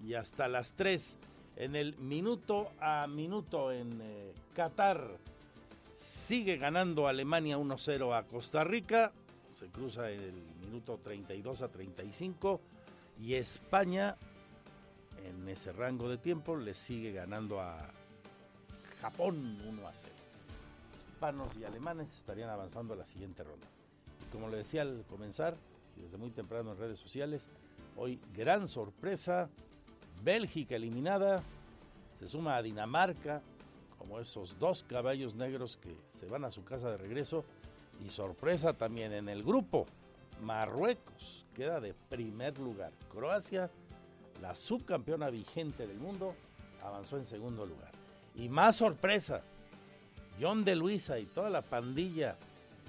[0.07, 1.19] y hasta las 3
[1.57, 5.19] en el minuto a minuto en eh, Qatar.
[5.97, 9.13] Sigue ganando Alemania 1-0 a Costa Rica.
[9.51, 12.61] Se cruza en el minuto 32 a 35.
[13.21, 14.17] Y España,
[15.25, 17.79] en ese rango de tiempo, le sigue ganando a
[19.01, 20.22] Japón 1 a 0.
[21.57, 23.69] Y alemanes estarían avanzando a la siguiente ronda.
[24.27, 25.57] Y como le decía al comenzar,
[25.97, 27.49] desde muy temprano en redes sociales.
[27.97, 29.49] Hoy gran sorpresa,
[30.25, 31.41] Bélgica eliminada,
[32.19, 33.41] se suma a Dinamarca,
[33.99, 37.45] como esos dos caballos negros que se van a su casa de regreso.
[38.05, 39.87] Y sorpresa también en el grupo,
[40.43, 42.91] Marruecos queda de primer lugar.
[43.13, 43.71] Croacia,
[44.41, 46.35] la subcampeona vigente del mundo,
[46.83, 47.93] avanzó en segundo lugar.
[48.35, 49.43] Y más sorpresa,
[50.41, 52.37] John de Luisa y toda la pandilla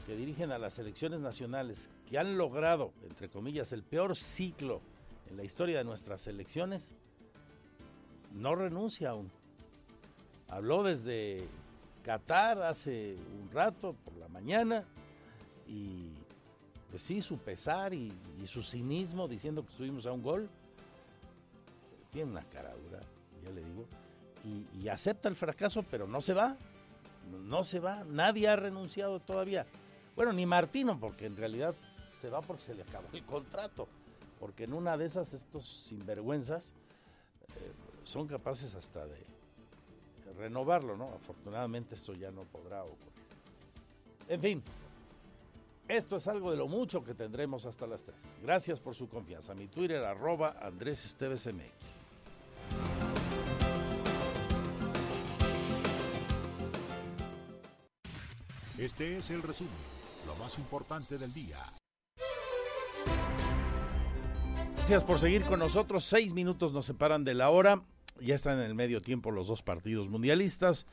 [0.05, 4.81] que dirigen a las selecciones nacionales que han logrado, entre comillas, el peor ciclo
[5.29, 6.93] en la historia de nuestras elecciones,
[8.33, 9.31] no renuncia aún.
[10.49, 11.45] Habló desde
[12.03, 14.83] Qatar hace un rato, por la mañana,
[15.67, 16.09] y
[16.89, 18.13] pues sí, su pesar y,
[18.45, 20.49] su cinismo diciendo que estuvimos a un gol,
[22.11, 22.99] tiene una cara dura,
[23.41, 23.85] ya le digo,
[24.75, 26.57] y acepta el fracaso, pero no se va,
[27.31, 29.65] no se va, nadie ha renunciado todavía.
[30.15, 31.75] Bueno, ni Martino, porque en realidad
[32.13, 33.87] se va porque se le acabó el contrato.
[34.39, 36.73] Porque en una de esas, estos sinvergüenzas
[37.55, 37.71] eh,
[38.03, 39.25] son capaces hasta de
[40.37, 41.05] renovarlo, ¿no?
[41.05, 43.13] Afortunadamente esto ya no podrá ocurrir.
[44.27, 44.63] En fin,
[45.87, 48.37] esto es algo de lo mucho que tendremos hasta las 3.
[48.41, 49.53] Gracias por su confianza.
[49.53, 52.12] Mi Twitter, arroba Andrés Esteves MX.
[58.77, 59.71] Este es el resumen
[60.25, 61.57] lo más importante del día.
[64.77, 66.03] Gracias por seguir con nosotros.
[66.03, 67.83] Seis minutos nos separan de la hora.
[68.19, 70.87] Ya están en el medio tiempo los dos partidos mundialistas.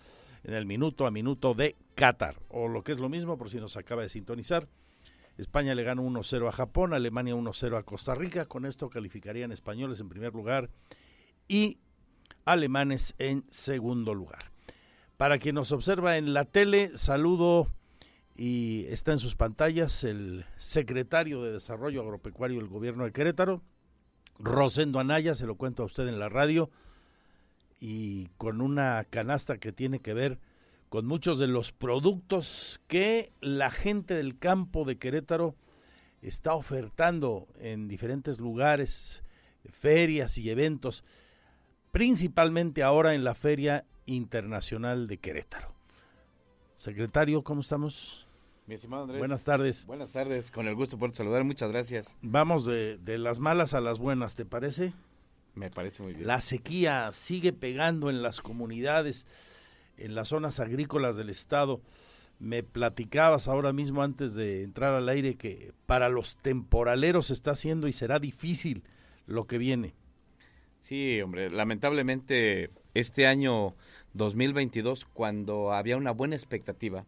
[0.45, 2.37] En el minuto a minuto de Qatar.
[2.49, 4.69] O lo que es lo mismo, por si nos acaba de sintonizar.
[5.39, 8.45] España le gana 1-0 a Japón, Alemania 1-0 a Costa Rica.
[8.47, 10.71] Con esto calificarían españoles en primer lugar
[11.49, 11.79] y
[12.45, 14.50] alemanes en segundo lugar.
[15.21, 17.71] Para quien nos observa en la tele, saludo
[18.35, 23.61] y está en sus pantallas el secretario de Desarrollo Agropecuario del Gobierno de Querétaro,
[24.39, 26.71] Rosendo Anaya, se lo cuento a usted en la radio,
[27.79, 30.39] y con una canasta que tiene que ver
[30.89, 35.55] con muchos de los productos que la gente del campo de Querétaro
[36.23, 39.23] está ofertando en diferentes lugares,
[39.71, 41.05] ferias y eventos,
[41.93, 45.73] principalmente ahora en la Feria Internacional de Querétaro.
[46.75, 48.27] Secretario, ¿cómo estamos?
[48.67, 49.19] Mi estimado Andrés.
[49.19, 49.87] Buenas tardes.
[49.87, 52.17] Buenas tardes, con el gusto por saludar, muchas gracias.
[52.23, 54.93] Vamos de, de las malas a las buenas, ¿te parece?
[55.55, 56.27] Me parece muy bien.
[56.27, 59.27] La sequía sigue pegando en las comunidades,
[59.97, 61.81] en las zonas agrícolas del estado.
[62.39, 67.87] Me platicabas ahora mismo antes de entrar al aire que para los temporaleros está siendo
[67.87, 68.83] y será difícil
[69.27, 69.95] lo que viene.
[70.79, 73.75] Sí, hombre, lamentablemente este año
[74.15, 77.05] 2022, cuando había una buena expectativa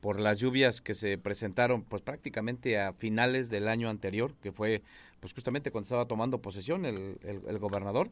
[0.00, 4.82] por las lluvias que se presentaron pues prácticamente a finales del año anterior, que fue
[5.20, 8.10] pues justamente cuando estaba tomando posesión el, el, gobernador,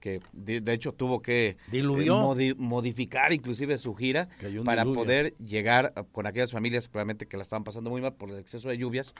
[0.00, 4.28] que de, hecho tuvo que eh, modificar inclusive su gira
[4.64, 8.38] para poder llegar con aquellas familias probablemente que la estaban pasando muy mal por el
[8.38, 9.14] exceso de lluvias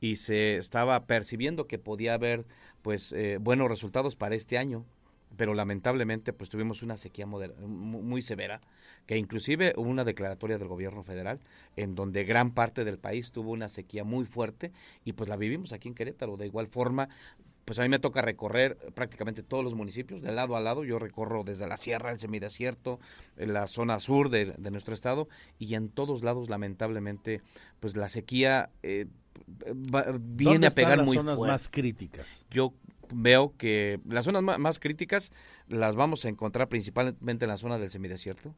[0.00, 2.46] y se estaba percibiendo que podía haber
[2.82, 4.84] pues eh, buenos resultados para este año
[5.36, 8.60] pero lamentablemente pues tuvimos una sequía muy severa,
[9.06, 11.40] que inclusive hubo una declaratoria del gobierno federal
[11.76, 14.72] en donde gran parte del país tuvo una sequía muy fuerte
[15.04, 16.36] y pues la vivimos aquí en Querétaro.
[16.36, 17.08] De igual forma,
[17.68, 20.84] pues a mí me toca recorrer prácticamente todos los municipios, de lado a lado.
[20.84, 22.98] Yo recorro desde la sierra, el semidesierto,
[23.36, 27.42] en la zona sur de, nuestro estado y en todos lados, lamentablemente,
[27.78, 29.06] pues la sequía eh,
[30.18, 32.46] viene a pegar las muy zonas más críticas?
[32.50, 32.72] Yo
[33.12, 35.32] veo que las zonas más, críticas
[35.68, 38.54] las vamos a encontrar principalmente en la zona del semidesierto.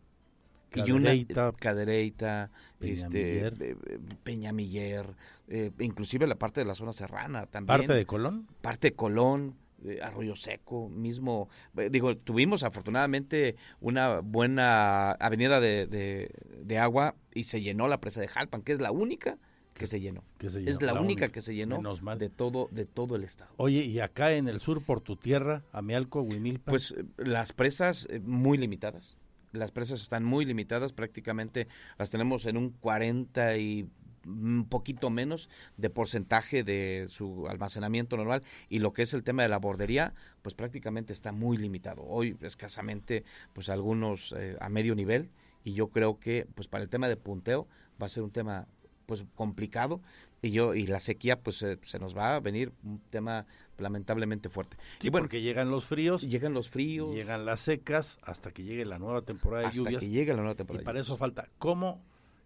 [0.71, 3.77] Cadereyta, Cadereyta, este,
[4.23, 5.17] Peñamiller,
[5.49, 7.79] eh, inclusive la parte de la zona serrana también.
[7.79, 8.47] ¿Parte de Colón?
[8.61, 15.87] Parte de Colón, eh, Arroyo Seco, mismo, eh, digo, tuvimos afortunadamente una buena avenida de,
[15.87, 16.31] de,
[16.63, 19.39] de, agua y se llenó la presa de Jalpan, que es la única
[19.81, 20.23] que se llenó.
[20.39, 21.81] es la, única, que se llenó
[22.19, 23.51] de todo de todo el estado.
[23.57, 26.71] Oye, y acá en el sur por tu tierra, Amialco, Huimilpa.
[26.71, 29.17] Pues eh, las presas eh, muy limitadas.
[29.53, 31.67] Las presas están muy limitadas, prácticamente
[31.99, 33.89] las tenemos en un 40 y
[34.27, 39.43] un poquito menos de porcentaje de su almacenamiento normal y lo que es el tema
[39.43, 40.13] de la bordería
[40.43, 45.31] pues prácticamente está muy limitado hoy escasamente pues algunos eh, a medio nivel
[45.65, 47.67] y yo creo que pues para el tema de punteo
[48.01, 48.69] va a ser un tema
[49.11, 50.01] pues complicado
[50.41, 53.45] y yo y la sequía pues se nos va a venir un tema
[53.77, 54.77] lamentablemente fuerte.
[55.03, 58.85] y bueno, porque llegan los fríos, llegan los fríos, llegan las secas hasta que llegue
[58.85, 60.01] la nueva temporada de lluvias.
[60.05, 60.83] Que llegue la nueva temporada.
[60.83, 62.01] Y para eso falta cómo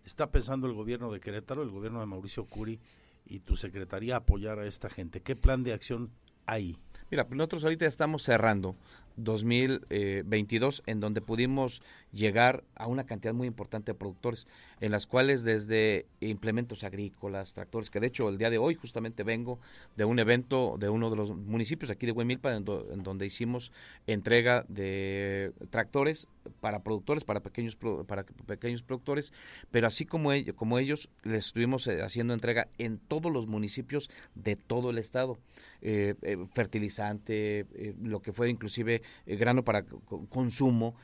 [0.07, 2.81] está pensando el gobierno de Querétaro, el gobierno de Mauricio Curi
[3.27, 5.21] y tu secretaría apoyar a esta gente.
[5.21, 6.11] ¿Qué plan de acción
[6.47, 6.79] hay?
[7.11, 8.77] Mira, nosotros ahorita estamos cerrando
[9.17, 14.47] 2022 en donde pudimos llegar a una cantidad muy importante de productores,
[14.81, 19.23] en las cuales desde implementos agrícolas, tractores, que de hecho el día de hoy justamente
[19.23, 19.59] vengo
[19.97, 23.73] de un evento de uno de los municipios aquí de Huemilpa, en, donde hicimos
[24.07, 26.29] entrega de tractores
[26.61, 27.77] para productores, para pequeños
[28.07, 29.33] para pequeños productores,
[29.71, 34.11] pero así como, ellos, como ellos, les estuvimos eh, haciendo entrega en todos los municipios
[34.35, 35.39] de todo el estado,
[35.83, 37.67] eh, eh, fertilizante,
[38.03, 39.85] lo que fue inclusive grano para
[40.29, 40.95] consumo,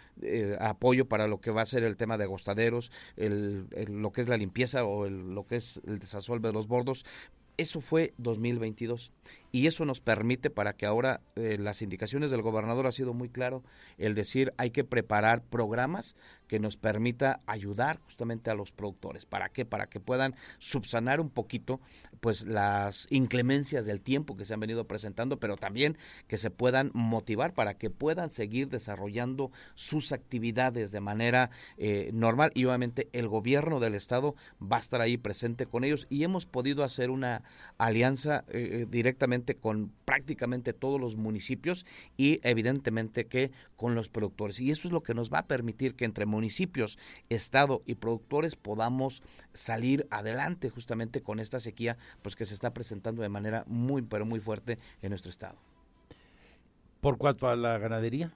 [0.58, 4.28] apoyo para lo que va a ser el tema de agostaderos, el, lo que es
[4.28, 7.04] la limpieza o lo que es el desasolve de los bordos.
[7.56, 9.12] Eso fue 2022
[9.52, 13.28] y eso nos permite para que ahora eh, las indicaciones del gobernador ha sido muy
[13.28, 13.62] claro
[13.98, 19.26] el decir hay que preparar programas que nos permita ayudar justamente a los productores.
[19.26, 21.80] Para qué para que puedan subsanar un poquito
[22.20, 25.96] pues las inclemencias del tiempo que se han venido presentando pero también
[26.26, 32.50] que se puedan motivar para que puedan seguir desarrollando sus actividades de manera eh, normal.
[32.54, 36.06] Y obviamente el gobierno del estado va a estar ahí presente con ellos.
[36.10, 37.42] Y hemos podido hacer una
[37.78, 41.86] alianza eh, directamente con prácticamente todos los municipios
[42.16, 44.60] y evidentemente que con los productores.
[44.60, 48.56] Y eso es lo que nos va a permitir que entre municipios, Estado y productores
[48.56, 49.22] podamos
[49.52, 54.24] salir adelante justamente con esta sequía pues que se está presentando de manera muy pero
[54.24, 55.56] muy fuerte en nuestro Estado.
[57.00, 58.32] ¿Por cuanto a la ganadería?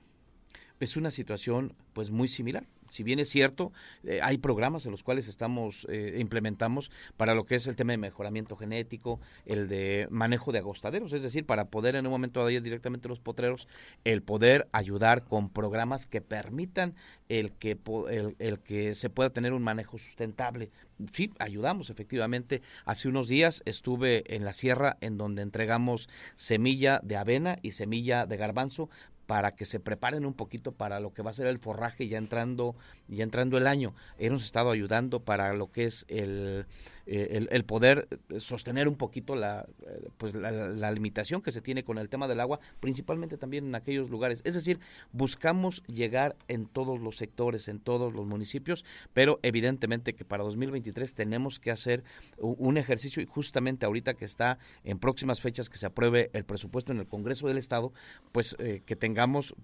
[0.81, 3.73] Es una situación pues muy similar si bien es cierto,
[4.05, 7.93] eh, hay programas en los cuales estamos eh, implementamos para lo que es el tema
[7.93, 12.47] de mejoramiento genético, el de manejo de agostaderos, es decir, para poder en un momento
[12.47, 13.67] de directamente los potreros,
[14.05, 16.95] el poder ayudar con programas que permitan
[17.29, 17.77] el que
[18.11, 20.69] el, el que se pueda tener un manejo sustentable.
[21.13, 22.63] Sí, ayudamos efectivamente.
[22.85, 28.27] Hace unos días estuve en la sierra en donde entregamos semilla de avena y semilla
[28.27, 28.89] de garbanzo
[29.27, 32.19] para que se preparen un poquito para lo que va a ser el forraje ya
[32.19, 32.77] entrando
[33.09, 33.95] ya entrando el año.
[34.19, 36.67] Hemos estado ayudando para lo que es el,
[37.07, 38.09] eh, el, poder
[38.39, 42.41] sostener un poquito la, eh, pues la, limitación que se tiene con el tema del
[42.41, 44.41] agua, principalmente también en aquellos lugares.
[44.45, 44.81] Es decir,
[45.13, 51.15] buscamos llegar en todos los sectores, en todos los municipios, pero evidentemente que para 2023
[51.15, 52.05] tenemos que hacer
[52.39, 56.93] un ejercicio y justamente ahorita que está en próximas fechas que se apruebe el presupuesto
[56.93, 57.93] en el Congreso del Estado,
[58.33, 59.14] pues eh, que tengamos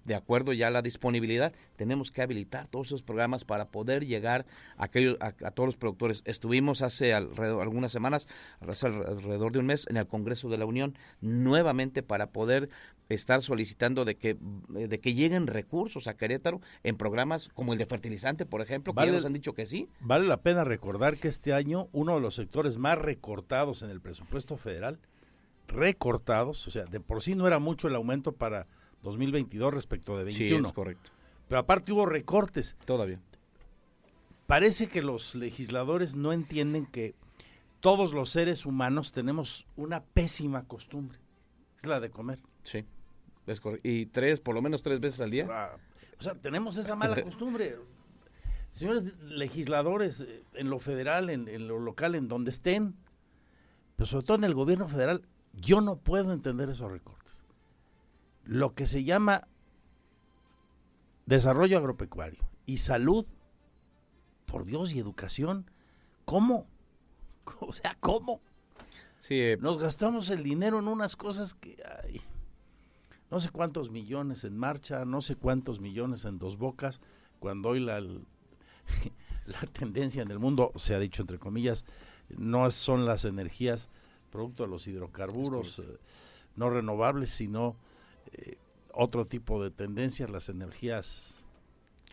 [0.05, 4.45] de acuerdo ya la disponibilidad, tenemos que habilitar todos esos programas para poder llegar
[4.77, 6.21] a, aquellos, a, todos los productores.
[6.25, 8.27] Estuvimos hace alrededor, algunas semanas,
[8.59, 12.69] alrededor de un mes, en el Congreso de la Unión, nuevamente para poder
[13.09, 14.37] estar solicitando de que,
[14.69, 19.05] de que lleguen recursos a Querétaro en programas como el de fertilizante, por ejemplo, que
[19.05, 19.89] ya nos han dicho que sí.
[19.99, 24.01] Vale la pena recordar que este año uno de los sectores más recortados en el
[24.01, 24.99] presupuesto federal,
[25.67, 28.67] recortados, o sea, de por sí no era mucho el aumento para
[29.03, 30.59] 2022 respecto de 21.
[30.59, 31.11] Sí, es correcto.
[31.47, 32.75] Pero aparte hubo recortes.
[32.85, 33.19] Todavía.
[34.47, 37.15] Parece que los legisladores no entienden que
[37.79, 41.19] todos los seres humanos tenemos una pésima costumbre.
[41.77, 42.39] Es la de comer.
[42.63, 42.85] Sí.
[43.47, 45.47] Es y tres, por lo menos tres veces al día.
[45.49, 45.77] Ah,
[46.19, 47.77] o sea, tenemos esa mala costumbre.
[48.71, 52.95] Señores legisladores, eh, en lo federal, en, en lo local, en donde estén,
[53.95, 55.23] pero sobre todo en el gobierno federal,
[55.53, 57.40] yo no puedo entender esos recortes.
[58.43, 59.47] Lo que se llama
[61.25, 63.25] desarrollo agropecuario y salud,
[64.45, 65.69] por Dios, y educación,
[66.25, 66.67] ¿cómo?
[67.59, 68.39] O sea, ¿cómo?
[69.17, 72.21] Sí, eh, Nos gastamos el dinero en unas cosas que hay.
[73.29, 77.01] No sé cuántos millones en marcha, no sé cuántos millones en dos bocas,
[77.39, 78.01] cuando hoy la,
[79.45, 81.85] la tendencia en el mundo, se ha dicho entre comillas,
[82.29, 83.89] no son las energías
[84.31, 85.99] producto de los hidrocarburos eh,
[86.55, 87.75] no renovables, sino
[88.33, 88.57] eh,
[88.93, 91.35] otro tipo de tendencias, las energías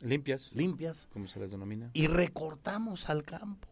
[0.01, 3.69] limpias, limpias, como se les denomina, y recortamos al campo.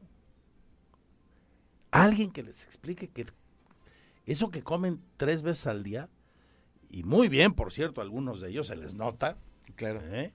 [1.91, 3.27] Alguien que les explique que
[4.27, 6.09] eso que comen tres veces al día,
[6.91, 9.37] y muy bien, por cierto, algunos de ellos se les nota,
[9.77, 10.33] claro, ¿eh?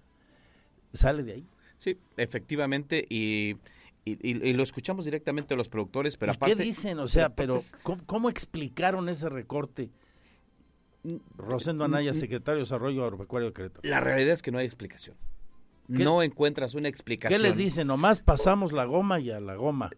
[0.93, 1.47] sale de ahí.
[1.77, 3.57] Sí, efectivamente, y,
[4.05, 6.55] y, lo escuchamos directamente a los productores, pero aparte...
[6.55, 6.99] ¿Qué dicen?
[6.99, 7.59] O sea, pero,
[8.05, 9.89] ¿cómo, explicaron ese recorte?
[11.37, 13.81] Rosendo Anaya, secretario de Desarrollo Agropecuario de Querétaro.
[13.83, 15.15] La realidad es que no hay explicación.
[15.87, 17.41] No encuentras una explicación.
[17.41, 17.87] ¿Qué les dicen?
[17.87, 19.89] Nomás pasamos la goma y a la goma.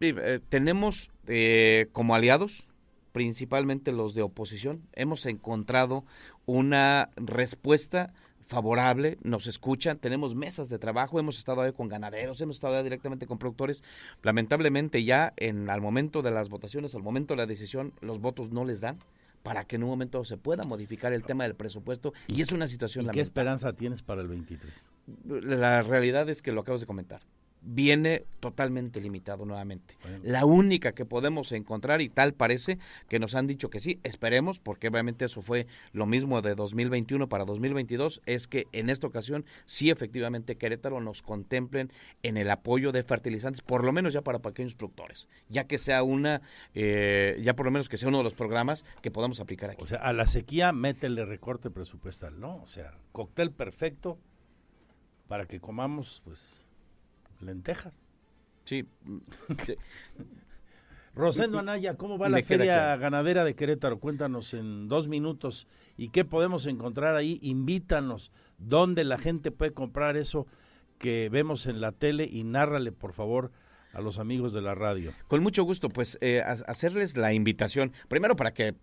[0.00, 2.66] Eh, tenemos eh, como aliados,
[3.12, 6.04] principalmente los de oposición, hemos encontrado
[6.46, 8.12] una respuesta
[8.46, 12.82] favorable, nos escuchan, tenemos mesas de trabajo, hemos estado ahí con ganaderos, hemos estado ahí
[12.82, 13.82] directamente con productores.
[14.22, 18.50] Lamentablemente ya en al momento de las votaciones, al momento de la decisión, los votos
[18.50, 18.98] no les dan
[19.44, 22.66] para que en un momento se pueda modificar el tema del presupuesto y es una
[22.66, 24.88] situación ¿Y ¿Qué esperanza tienes para el 23?
[25.26, 27.20] La realidad es que lo acabas de comentar
[27.64, 29.96] viene totalmente limitado nuevamente.
[30.22, 34.58] La única que podemos encontrar, y tal parece que nos han dicho que sí, esperemos,
[34.58, 39.44] porque obviamente eso fue lo mismo de 2021 para 2022, es que en esta ocasión
[39.64, 41.90] sí efectivamente Querétaro nos contemplen
[42.22, 46.02] en el apoyo de fertilizantes, por lo menos ya para pequeños productores, ya que sea
[46.02, 46.42] una,
[46.74, 49.82] eh, ya por lo menos que sea uno de los programas que podamos aplicar aquí.
[49.82, 52.56] O sea, a la sequía métele recorte presupuestal, ¿no?
[52.56, 54.18] O sea, cóctel perfecto
[55.28, 56.68] para que comamos, pues
[57.44, 58.02] lentejas.
[58.64, 58.86] Sí.
[61.14, 64.00] Rosendo Anaya, ¿cómo va la feria ganadera de Querétaro?
[64.00, 67.38] Cuéntanos en dos minutos y qué podemos encontrar ahí.
[67.40, 70.46] Invítanos, dónde la gente puede comprar eso
[70.98, 73.52] que vemos en la tele y nárrale, por favor,
[73.92, 75.12] a los amigos de la radio.
[75.28, 78.74] Con mucho gusto, pues eh, hacerles la invitación, primero para que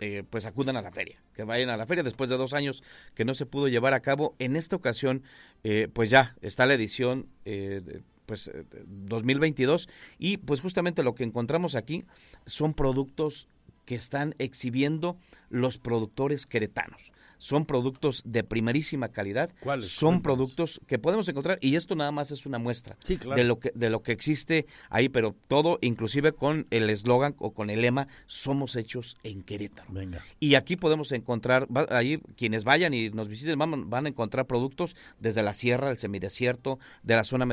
[0.00, 2.82] eh, pues acudan a la feria, que vayan a la feria después de dos años
[3.14, 4.34] que no se pudo llevar a cabo.
[4.38, 5.22] En esta ocasión,
[5.64, 8.50] eh, pues ya está la edición eh, pues
[8.86, 9.88] 2022
[10.18, 12.04] y pues justamente lo que encontramos aquí
[12.46, 13.48] son productos
[13.84, 15.16] que están exhibiendo
[15.50, 17.12] los productores queretanos
[17.42, 19.50] son productos de primerísima calidad.
[19.60, 19.88] ¿Cuáles?
[19.90, 23.36] Son productos que podemos encontrar y esto nada más es una muestra Sí, claro.
[23.36, 27.52] de lo que de lo que existe ahí, pero todo inclusive con el eslogan o
[27.52, 29.92] con el lema somos hechos en Querétaro.
[29.92, 30.22] Venga.
[30.38, 34.46] Y aquí podemos encontrar, va- ahí quienes vayan y nos visiten van, van a encontrar
[34.46, 37.44] productos desde la sierra, del semidesierto, de la zona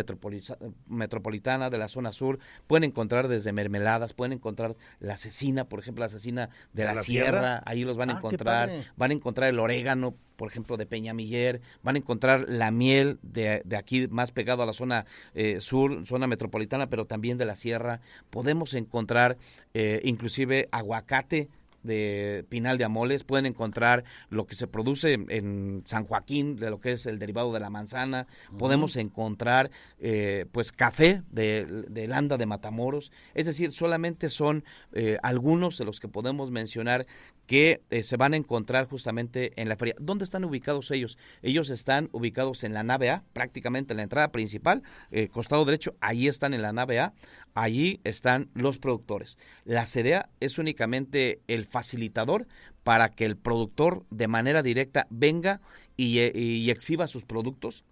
[0.88, 2.40] metropolitana, de la zona sur.
[2.68, 7.02] Pueden encontrar desde mermeladas, pueden encontrar la cecina, por ejemplo, la cecina de la, la
[7.02, 7.64] sierra, sierra?
[7.66, 8.72] ahí los van a Ah, encontrar.
[8.98, 13.62] Van a encontrar el orégano, por ejemplo, de Peñamiller, van a encontrar la miel de,
[13.66, 17.56] de aquí más pegado a la zona eh, sur, zona metropolitana, pero también de la
[17.56, 18.02] sierra.
[18.30, 19.38] Podemos encontrar
[19.74, 21.50] eh, inclusive aguacate
[21.84, 26.80] de Pinal de Amoles, pueden encontrar lo que se produce en, San Joaquín, de lo
[26.82, 28.28] que es el derivado de la manzana,
[28.58, 35.18] podemos encontrar eh, pues café de, de Landa de Matamoros, es decir, solamente son eh,
[35.24, 37.08] algunos de los que podemos mencionar
[37.50, 39.96] que eh, se van a encontrar justamente en la feria.
[40.00, 41.18] ¿Dónde están ubicados ellos?
[41.42, 45.96] Ellos están ubicados en la nave A, prácticamente en la entrada principal, eh, costado derecho,
[46.00, 47.16] allí están en la nave A,
[47.56, 49.40] allí están los productores.
[49.66, 52.46] La CDA es únicamente el facilitador
[52.84, 55.60] para que el productor de manera directa venga
[55.98, 57.84] y, eh, y exhiba sus productos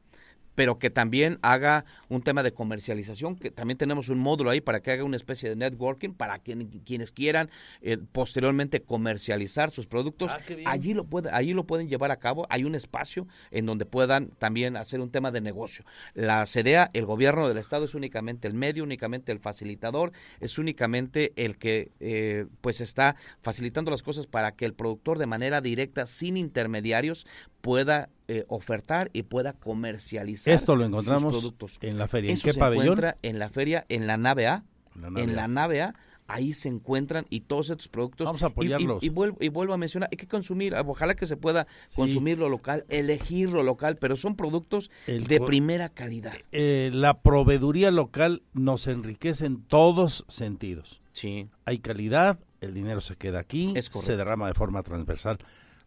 [0.58, 4.80] pero que también haga un tema de comercialización, que también tenemos un módulo ahí para
[4.80, 7.52] que haga una especie de networking para que, quienes quieran
[7.84, 12.48] eh, posteriormente comercializar sus productos, Ah, allí lo puede, allí lo pueden llevar a cabo,
[12.50, 15.86] hay un espacio en donde puedan también hacer un tema de negocio.
[16.16, 21.34] La CDA, el gobierno del estado es únicamente el medio, únicamente el facilitador, es únicamente
[21.36, 26.08] el que eh, pues está facilitando las cosas para que el productor de manera directa,
[26.08, 27.28] sin intermediarios,
[27.62, 31.78] pueda eh, ofertar y pueda comercializar Esto lo sus encontramos productos.
[31.82, 32.30] en la feria.
[32.30, 32.86] ¿En Eso qué se pabellón?
[32.86, 34.64] encuentra en la feria, en la nave A.
[34.96, 35.34] En la nave en A.
[35.34, 35.96] la nave A,
[36.28, 38.26] ahí se encuentran y todos estos productos.
[38.26, 39.04] Vamos a Y- y- apoyarlos.
[39.04, 42.50] Y, vuelvo, y vuelvo a mencionar, hay que consumir, ojalá que se pueda consumir lo
[42.50, 46.34] local, elegir lo local, pero son productos El de primera calidad.
[46.52, 51.02] Eh, la proveeduría local nos enriquece en todos sentidos.
[51.14, 51.48] Sí.
[51.66, 55.38] Hay calidad, el dinero se queda aquí, se derrama de forma transversal.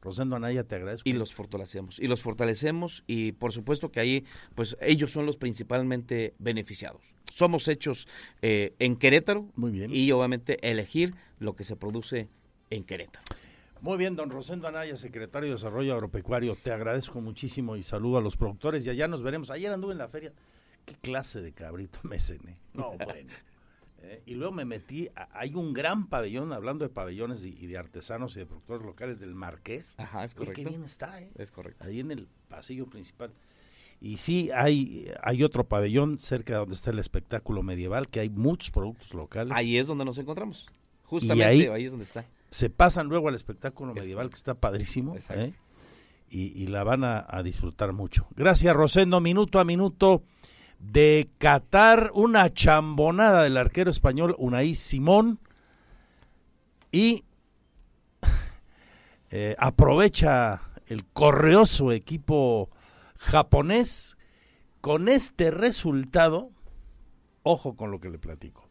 [0.03, 1.09] Rosendo Anaya, te agradezco.
[1.09, 4.24] Y los fortalecemos, y los fortalecemos y por supuesto que ahí,
[4.55, 7.03] pues ellos son los principalmente beneficiados.
[7.32, 8.09] Somos hechos
[8.42, 9.90] eh, en Querétaro Muy bien.
[9.94, 12.28] y obviamente elegir lo que se produce
[12.70, 13.24] en Querétaro.
[13.80, 18.20] Muy bien, don Rosendo Anaya, secretario de Desarrollo Agropecuario, te agradezco muchísimo y saludo a
[18.20, 19.51] los productores y allá nos veremos.
[19.51, 20.32] Ayer anduve en la feria.
[20.84, 22.59] ¿Qué clase de cabrito me cené?
[22.74, 23.30] No, bueno.
[24.03, 27.66] Eh, y luego me metí, a- hay un gran pabellón, hablando de pabellones y, y
[27.66, 29.94] de artesanos y de productores locales del Marqués.
[29.98, 30.62] Ajá, es Oye, correcto.
[30.62, 31.30] qué bien está, ¿eh?
[31.36, 31.84] Es correcto.
[31.86, 33.32] Ahí en el pasillo principal.
[34.01, 38.30] Y sí, hay, hay otro pabellón cerca de donde está el espectáculo medieval, que hay
[38.30, 39.53] muchos productos locales.
[39.55, 40.66] Ahí es donde nos encontramos.
[41.05, 42.24] Justamente ahí- ahí, es donde está.
[42.51, 44.30] se pasan luego al espectáculo Es medieval correcto.
[44.34, 45.42] que está padrísimo Exacto.
[45.42, 45.53] ¿eh?
[46.30, 48.26] y, y la van a, a disfrutar mucho.
[48.36, 50.22] Gracias Rosendo, minuto a minuto
[50.81, 55.39] de Qatar, una chambonada del arquero español Unai Simón
[56.91, 57.24] y
[59.31, 62.70] eh, aprovecha el correoso equipo
[63.18, 64.16] japonés
[64.81, 66.51] con este resultado,
[67.43, 68.66] ojo con lo que le platico.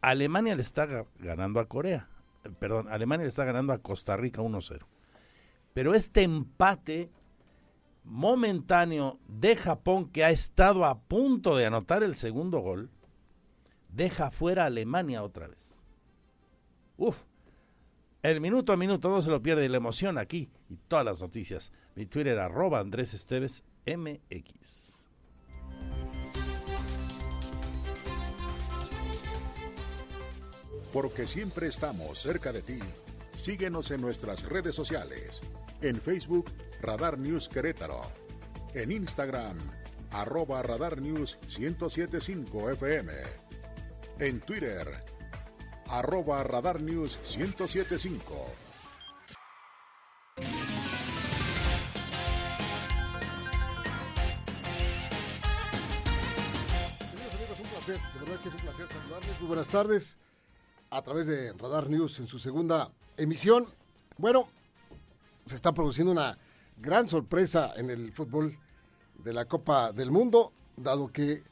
[0.00, 2.08] Alemania le está ga- ganando a Corea.
[2.44, 4.84] Eh, Perdón, Alemania le está ganando a Costa Rica 1-0.
[5.72, 7.10] Pero este empate
[8.04, 12.90] momentáneo de Japón, que ha estado a punto de anotar el segundo gol,
[13.88, 15.82] deja fuera a Alemania otra vez.
[16.96, 17.22] Uf,
[18.22, 21.72] el minuto a minuto no se lo pierde la emoción aquí y todas las noticias.
[21.94, 25.04] Mi Twitter arroba Andrés Esteves MX.
[30.92, 32.78] Porque siempre estamos cerca de ti.
[33.36, 35.42] Síguenos en nuestras redes sociales.
[35.84, 36.46] En Facebook,
[36.80, 38.10] Radar News Querétaro.
[38.72, 39.58] En Instagram,
[40.12, 43.12] arroba Radar News 1075 FM.
[44.18, 44.88] En Twitter,
[45.88, 48.46] arroba Radar News 1075.
[57.10, 59.38] Queridos amigos, un placer, de verdad que es un placer saludarles.
[59.40, 60.18] Muy buenas tardes
[60.88, 63.68] a través de Radar News en su segunda emisión.
[64.16, 64.48] Bueno,
[65.44, 66.38] se está produciendo una
[66.76, 68.58] gran sorpresa en el fútbol
[69.18, 71.42] de la Copa del Mundo, dado que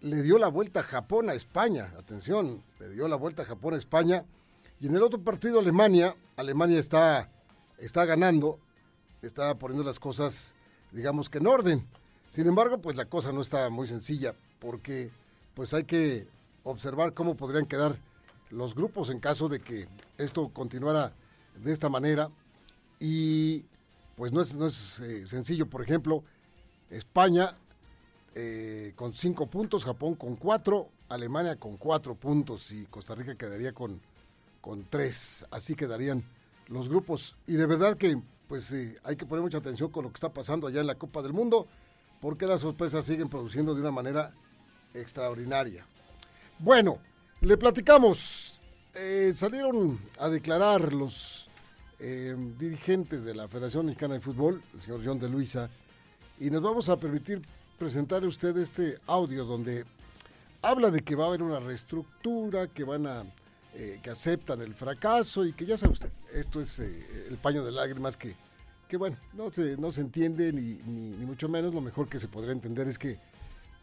[0.00, 1.92] le dio la vuelta a Japón a España.
[1.98, 4.24] Atención, le dio la vuelta a Japón a España.
[4.80, 7.30] Y en el otro partido, Alemania, Alemania está,
[7.78, 8.58] está ganando,
[9.20, 10.54] está poniendo las cosas,
[10.92, 11.86] digamos que en orden.
[12.30, 15.10] Sin embargo, pues la cosa no está muy sencilla, porque
[15.54, 16.26] pues hay que
[16.62, 17.96] observar cómo podrían quedar
[18.50, 21.12] los grupos en caso de que esto continuara
[21.56, 22.30] de esta manera.
[23.00, 23.64] Y
[24.14, 25.66] pues no es, no es eh, sencillo.
[25.66, 26.22] Por ejemplo,
[26.90, 27.56] España
[28.34, 33.72] eh, con cinco puntos, Japón con cuatro, Alemania con cuatro puntos y Costa Rica quedaría
[33.72, 34.00] con,
[34.60, 35.46] con tres.
[35.50, 36.22] Así quedarían
[36.68, 37.36] los grupos.
[37.46, 38.74] Y de verdad que pues
[39.04, 41.32] hay que poner mucha atención con lo que está pasando allá en la Copa del
[41.32, 41.68] Mundo,
[42.20, 44.32] porque las sorpresas siguen produciendo de una manera
[44.92, 45.86] extraordinaria.
[46.58, 46.98] Bueno,
[47.40, 48.60] le platicamos.
[48.94, 51.49] Eh, salieron a declarar los
[52.00, 55.68] eh, dirigentes de la Federación Mexicana de Fútbol, el señor John de Luisa,
[56.38, 57.42] y nos vamos a permitir
[57.78, 59.84] presentarle a usted este audio donde
[60.62, 63.24] habla de que va a haber una reestructura, que van a
[63.72, 67.64] eh, que aceptan el fracaso y que ya sabe usted, esto es eh, el paño
[67.64, 68.34] de lágrimas que,
[68.88, 72.26] que bueno, no se, no se entiende ni, ni, mucho menos, lo mejor que se
[72.26, 73.18] podría entender es que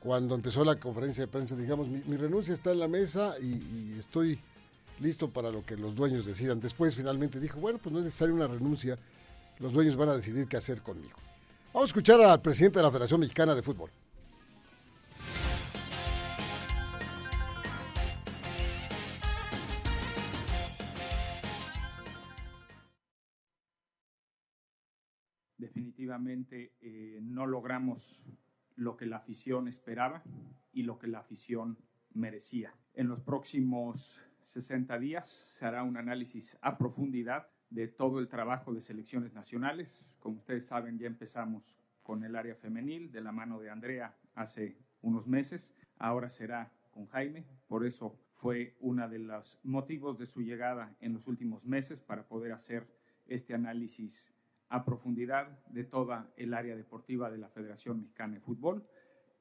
[0.01, 4.39] cuando empezó la conferencia de prensa, digamos, mi, renuncia está en la mesa y, estoy
[4.99, 6.59] listo para lo que los dueños decidan.
[6.59, 8.97] Después finalmente dijo, bueno, pues no es necesaria una renuncia,
[9.59, 11.17] los dueños van a decidir qué hacer conmigo.
[11.73, 13.89] Vamos a escuchar al presidente de la Federación Mexicana de Fútbol.
[26.07, 28.19] definitivamente eh, no logramos
[28.75, 30.23] lo que la afición esperaba
[30.71, 31.77] y lo que la afición
[32.13, 32.73] merecía.
[32.93, 38.73] En los próximos 60 días se hará un análisis a profundidad de todo el trabajo
[38.73, 40.01] de selecciones nacionales.
[40.19, 44.77] Como ustedes saben, ya empezamos con el área femenil de la mano de Andrea hace
[45.01, 45.69] unos meses.
[45.97, 47.45] Ahora será con Jaime.
[47.67, 52.27] Por eso fue uno de los motivos de su llegada en los últimos meses para
[52.27, 52.87] poder hacer
[53.25, 54.23] este análisis
[54.69, 58.87] a profundidad de toda el área deportiva de la Federación Mexicana de Fútbol.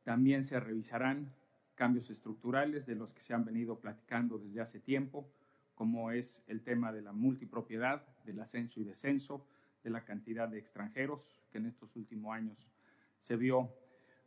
[0.02, 1.32] También se revisarán
[1.76, 5.30] cambios estructurales de los que se han venido platicando desde hace tiempo,
[5.76, 9.46] como es el tema de la multipropiedad, del ascenso y descenso,
[9.84, 12.66] de la cantidad de extranjeros que en estos últimos años
[13.20, 13.70] se vio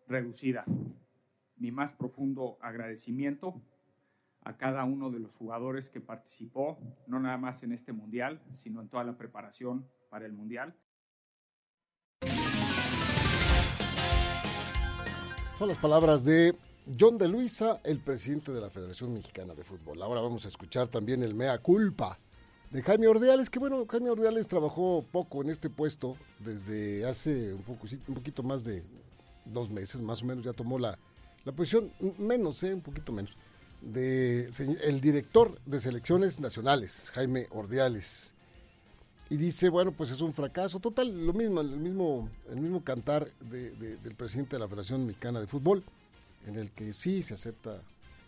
[0.07, 0.63] reducida.
[1.57, 3.61] Mi más profundo agradecimiento
[4.43, 8.81] a cada uno de los jugadores que participó, no nada más en este mundial, sino
[8.81, 10.73] en toda la preparación para el mundial.
[15.57, 16.55] Son las palabras de
[16.97, 20.01] John de Luisa, el presidente de la Federación Mexicana de Fútbol.
[20.01, 22.17] Ahora vamos a escuchar también el mea culpa
[22.71, 27.61] de Jaime Ordeales, que bueno, Jaime Ordeales trabajó poco en este puesto desde hace un,
[27.61, 28.83] poco, un poquito más de
[29.45, 30.97] dos meses, más o menos, ya tomó la,
[31.45, 33.35] la posición, menos, eh, un poquito menos,
[33.81, 34.49] de
[34.83, 38.33] el director de selecciones nacionales, Jaime Ordeales
[39.29, 40.79] y dice, bueno, pues es un fracaso.
[40.79, 45.05] Total, lo mismo, el mismo, el mismo cantar de, de, del presidente de la Federación
[45.05, 45.83] Mexicana de Fútbol,
[46.45, 47.81] en el que sí se acepta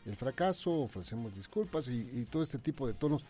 [0.05, 3.25] el fracaso, ofrecemos disculpas y, todo este tipo de tonos.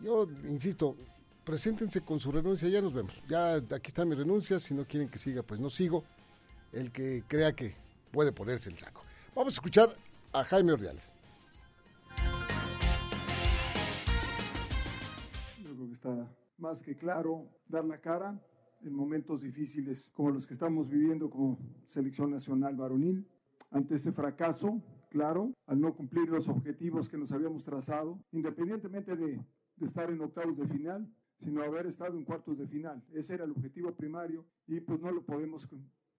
[0.00, 0.96] Yo insisto,
[1.44, 3.22] preséntense con su renuncia, ya nos vemos.
[3.28, 6.04] Ya aquí está mi renuncia, si no quieren que siga, pues no sigo.
[6.72, 7.74] El que crea que
[8.10, 9.02] puede ponerse el saco.
[9.34, 9.96] Vamos a escuchar
[10.32, 11.12] a Jaime Ordiales.
[15.62, 16.28] Yo creo que está
[16.58, 18.40] más que claro dar la cara
[18.82, 21.58] en momentos difíciles como los que estamos viviendo como
[21.88, 23.26] selección nacional varonil.
[23.72, 29.42] Ante este fracaso, claro, al no cumplir los objetivos que nos habíamos trazado, independientemente de,
[29.76, 33.02] de estar en octavos de final, sino haber estado en cuartos de final.
[33.14, 35.66] Ese era el objetivo primario y pues no lo podemos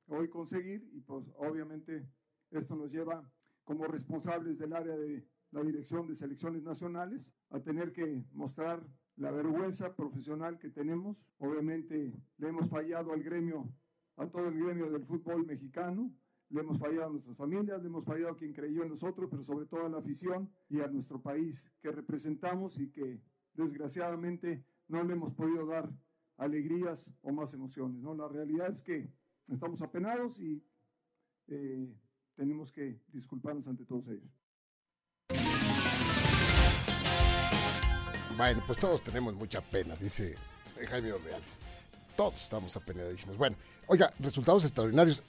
[0.07, 2.09] hoy conseguir y pues obviamente
[2.49, 3.23] esto nos lleva
[3.63, 8.83] como responsables del área de la dirección de selecciones nacionales a tener que mostrar
[9.15, 11.23] la vergüenza profesional que tenemos.
[11.37, 13.71] Obviamente le hemos fallado al gremio,
[14.17, 16.11] a todo el gremio del fútbol mexicano,
[16.53, 19.43] le hemos fallado a nuestras familias, le hemos fallado a quien creyó en nosotros, pero
[19.43, 23.19] sobre todo a la afición y a nuestro país que representamos y que
[23.55, 25.89] desgraciadamente no le hemos podido dar
[26.37, 28.03] alegrías o más emociones.
[28.03, 28.13] ¿no?
[28.13, 29.09] La realidad es que
[29.47, 30.63] estamos apenados y
[31.47, 31.91] eh,
[32.35, 34.31] tenemos que disculparnos ante todos ellos.
[38.37, 40.35] Bueno, pues todos tenemos mucha pena, dice
[40.87, 41.59] Jaime Ordeales.
[42.15, 43.37] Todos estamos apenadísimos.
[43.37, 43.55] Bueno,
[43.87, 45.23] oiga, resultados extraordinarios.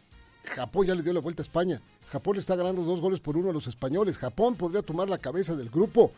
[0.45, 1.81] Japón ya le dio la vuelta a España.
[2.09, 4.19] Japón le está ganando dos goles por uno a los españoles.
[4.19, 6.13] Japón podría tomar la cabeza del grupo.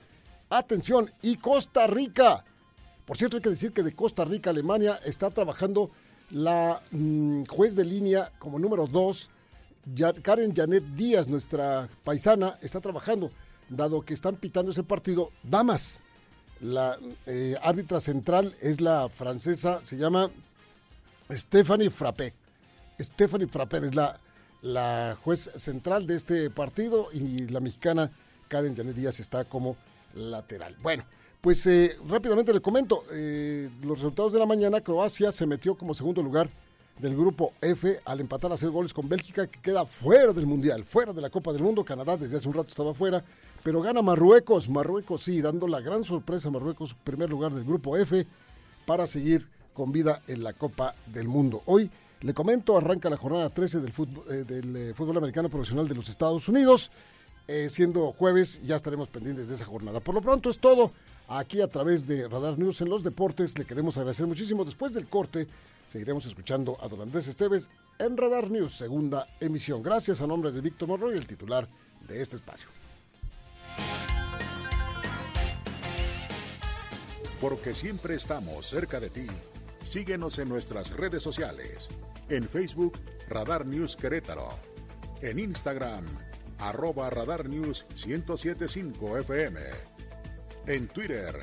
[0.50, 2.44] Atención, y Costa Rica.
[3.04, 5.90] Por cierto, hay que decir que de Costa Rica, Alemania, está trabajando
[6.30, 9.30] la mmm, juez de línea como número dos.
[10.22, 13.30] Karen Janet Díaz, nuestra paisana, está trabajando,
[13.68, 15.30] dado que están pitando ese partido.
[15.44, 16.02] Damas,
[16.60, 20.30] la eh, árbitra central es la francesa, se llama
[21.30, 22.34] Stephanie Frappé.
[22.98, 24.18] Stephanie Frappé es la,
[24.62, 28.10] la juez central de este partido y la mexicana
[28.48, 29.76] Karen Janet Díaz está como
[30.14, 30.76] lateral.
[30.82, 31.04] Bueno,
[31.40, 35.94] pues eh, rápidamente le comento, eh, los resultados de la mañana, Croacia se metió como
[35.94, 36.48] segundo lugar
[36.98, 40.84] del grupo F al empatar a cero goles con Bélgica, que queda fuera del Mundial,
[40.84, 41.84] fuera de la Copa del Mundo.
[41.84, 43.22] Canadá desde hace un rato estaba fuera,
[43.62, 44.68] pero gana Marruecos.
[44.68, 48.26] Marruecos sí, dando la gran sorpresa a Marruecos, primer lugar del grupo F,
[48.86, 51.62] para seguir con vida en la Copa del Mundo.
[51.66, 51.90] Hoy
[52.20, 56.08] le comento, arranca la jornada 13 del fútbol, eh, eh, fútbol americano profesional de los
[56.08, 56.90] Estados Unidos.
[57.48, 60.00] Eh, siendo jueves, ya estaremos pendientes de esa jornada.
[60.00, 60.90] Por lo pronto es todo
[61.28, 63.56] aquí a través de Radar News en los deportes.
[63.56, 64.64] Le queremos agradecer muchísimo.
[64.64, 65.46] Después del corte,
[65.86, 69.82] seguiremos escuchando a Don Andrés Esteves en Radar News, segunda emisión.
[69.82, 71.68] Gracias a nombre de Víctor Monroy, el titular
[72.08, 72.68] de este espacio.
[77.40, 79.26] Porque siempre estamos cerca de ti.
[79.86, 81.88] Síguenos en nuestras redes sociales.
[82.28, 84.50] En Facebook, Radar News Querétaro.
[85.22, 86.04] En Instagram,
[86.58, 89.60] arroba Radar News 1075 FM.
[90.66, 91.36] En Twitter,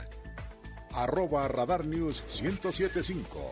[0.91, 3.49] arroba Radar News 1075.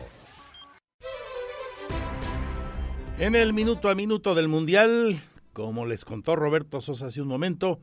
[3.18, 5.22] En el minuto a minuto del Mundial,
[5.54, 7.80] como les contó Roberto Sosa hace un momento,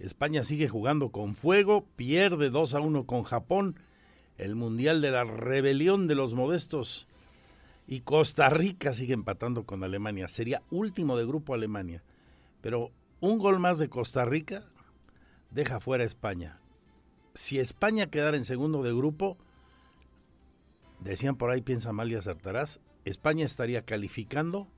[0.00, 3.76] España sigue jugando con fuego, pierde 2 a 1 con Japón,
[4.42, 7.06] el Mundial de la rebelión de los modestos,
[7.86, 10.28] y Costa Rica sigue empatando con Alemania.
[10.28, 12.02] Sería último de grupo Alemania,
[12.60, 12.90] pero
[13.20, 14.64] un gol más de Costa Rica
[15.50, 16.60] deja fuera a España.
[17.34, 19.36] Si España quedara en segundo de grupo,
[21.00, 24.68] decían por ahí, piensa mal y acertarás, España estaría calificando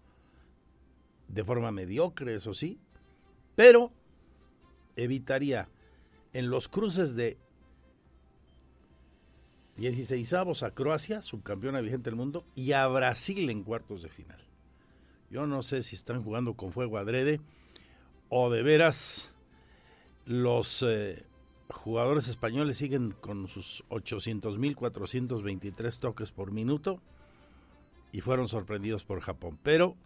[1.29, 2.79] de forma mediocre, eso sí,
[3.55, 3.93] pero
[4.97, 5.69] evitaría
[6.33, 7.39] en los cruces de
[9.77, 14.39] 16 a Croacia, subcampeona vigente del mundo, y a Brasil en cuartos de final.
[15.31, 17.41] Yo no sé si están jugando con fuego adrede
[18.29, 19.33] o de veras
[20.27, 21.25] los eh,
[21.69, 27.01] jugadores españoles siguen con sus 800.423 toques por minuto
[28.13, 29.59] y fueron sorprendidos por Japón.
[29.63, 29.97] Pero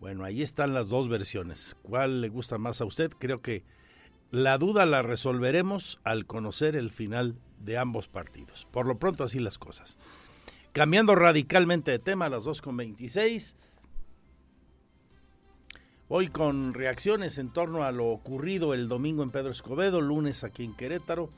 [0.00, 1.76] bueno, ahí están las dos versiones.
[1.82, 3.10] ¿Cuál le gusta más a usted?
[3.18, 3.64] Creo que
[4.30, 8.66] la duda la resolveremos al conocer el final de ambos partidos.
[8.70, 9.98] Por lo pronto así las cosas.
[10.72, 13.54] Cambiando radicalmente de tema a las 2.26.
[16.08, 20.64] Hoy con reacciones en torno a lo ocurrido el domingo en Pedro Escobedo, lunes aquí
[20.64, 21.30] en Querétaro,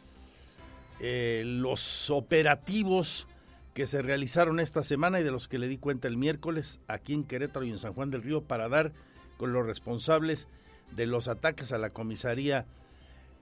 [1.01, 3.27] eh, los operativos
[3.73, 7.13] que se realizaron esta semana y de los que le di cuenta el miércoles aquí
[7.13, 8.93] en Querétaro y en San Juan del Río para dar
[9.37, 10.49] con los responsables
[10.93, 12.67] de los ataques a la comisaría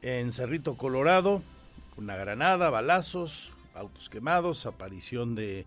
[0.01, 1.43] en Cerrito Colorado,
[1.97, 5.67] una granada, balazos, autos quemados, aparición de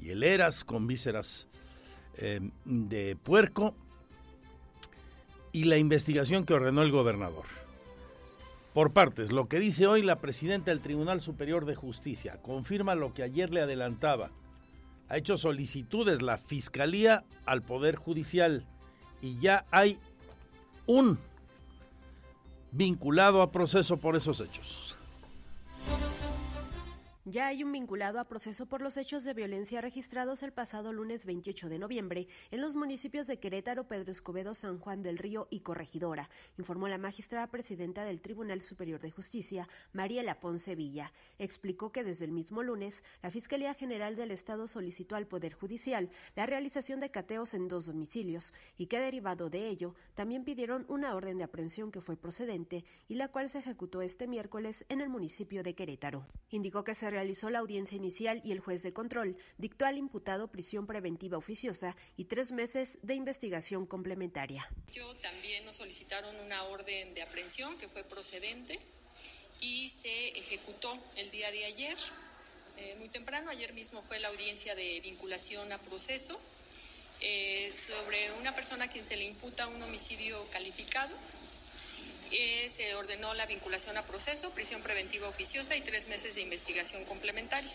[0.00, 1.48] hieleras con vísceras
[2.16, 3.74] eh, de puerco
[5.52, 7.44] y la investigación que ordenó el gobernador.
[8.74, 13.12] Por partes, lo que dice hoy la presidenta del Tribunal Superior de Justicia confirma lo
[13.12, 14.30] que ayer le adelantaba.
[15.08, 18.66] Ha hecho solicitudes la Fiscalía al Poder Judicial
[19.20, 19.98] y ya hay
[20.86, 21.18] un
[22.70, 24.96] vinculado a proceso por esos hechos.
[27.24, 31.24] Ya hay un vinculado a proceso por los hechos de violencia registrados el pasado lunes
[31.24, 35.60] 28 de noviembre en los municipios de Querétaro, Pedro Escobedo, San Juan del Río y
[35.60, 41.12] Corregidora, informó la magistrada presidenta del Tribunal Superior de Justicia, Mariela Ponce Villa.
[41.38, 46.10] Explicó que desde el mismo lunes, la Fiscalía General del Estado solicitó al Poder Judicial
[46.34, 51.14] la realización de cateos en dos domicilios y que derivado de ello, también pidieron una
[51.14, 55.08] orden de aprehensión que fue procedente y la cual se ejecutó este miércoles en el
[55.08, 56.26] municipio de Querétaro.
[56.50, 60.48] Indicó que se realizó la audiencia inicial y el juez de control dictó al imputado
[60.48, 64.68] prisión preventiva oficiosa y tres meses de investigación complementaria.
[64.92, 68.80] Yo también nos solicitaron una orden de aprehensión que fue procedente
[69.60, 71.96] y se ejecutó el día de ayer,
[72.76, 73.50] eh, muy temprano.
[73.50, 76.40] Ayer mismo fue la audiencia de vinculación a proceso
[77.20, 81.14] eh, sobre una persona a quien se le imputa un homicidio calificado
[82.32, 87.04] eh, se ordenó la vinculación a proceso, prisión preventiva oficiosa y tres meses de investigación
[87.04, 87.70] complementaria.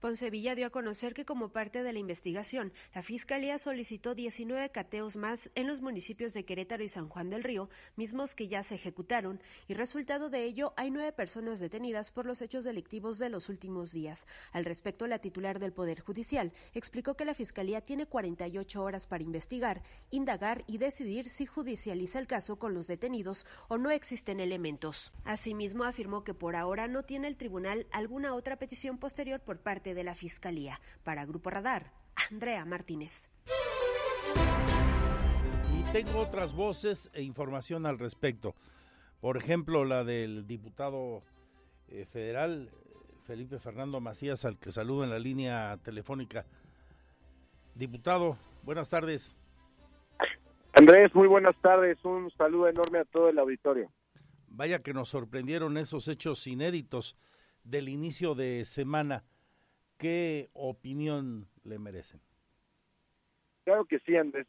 [0.00, 5.16] Poncevilla dio a conocer que como parte de la investigación, la Fiscalía solicitó 19 cateos
[5.16, 8.76] más en los municipios de Querétaro y San Juan del Río, mismos que ya se
[8.76, 13.48] ejecutaron, y resultado de ello hay nueve personas detenidas por los hechos delictivos de los
[13.48, 14.28] últimos días.
[14.52, 19.24] Al respecto, la titular del Poder Judicial explicó que la Fiscalía tiene 48 horas para
[19.24, 25.12] investigar, indagar y decidir si judicializa el caso con los detenidos o no existen elementos.
[25.24, 29.87] Asimismo, afirmó que por ahora no tiene el tribunal alguna otra petición posterior por parte
[29.94, 30.80] de la Fiscalía.
[31.04, 31.92] Para Grupo Radar,
[32.30, 33.30] Andrea Martínez.
[35.76, 38.54] Y tengo otras voces e información al respecto.
[39.20, 41.22] Por ejemplo, la del diputado
[41.88, 42.70] eh, federal
[43.26, 46.46] Felipe Fernando Macías, al que saludo en la línea telefónica.
[47.74, 49.34] Diputado, Buenas tardes.
[50.74, 51.96] Andrés, muy buenas tardes.
[52.04, 53.90] Un saludo enorme a todo el auditorio.
[54.46, 57.16] Vaya que nos sorprendieron esos hechos inéditos
[57.64, 59.24] del inicio de semana.
[59.98, 62.20] ¿Qué opinión le merecen?
[63.64, 64.46] Claro que sí, Andrés.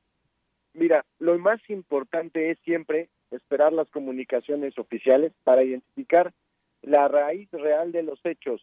[0.73, 6.33] Mira, lo más importante es siempre esperar las comunicaciones oficiales para identificar
[6.81, 8.61] la raíz real de los hechos.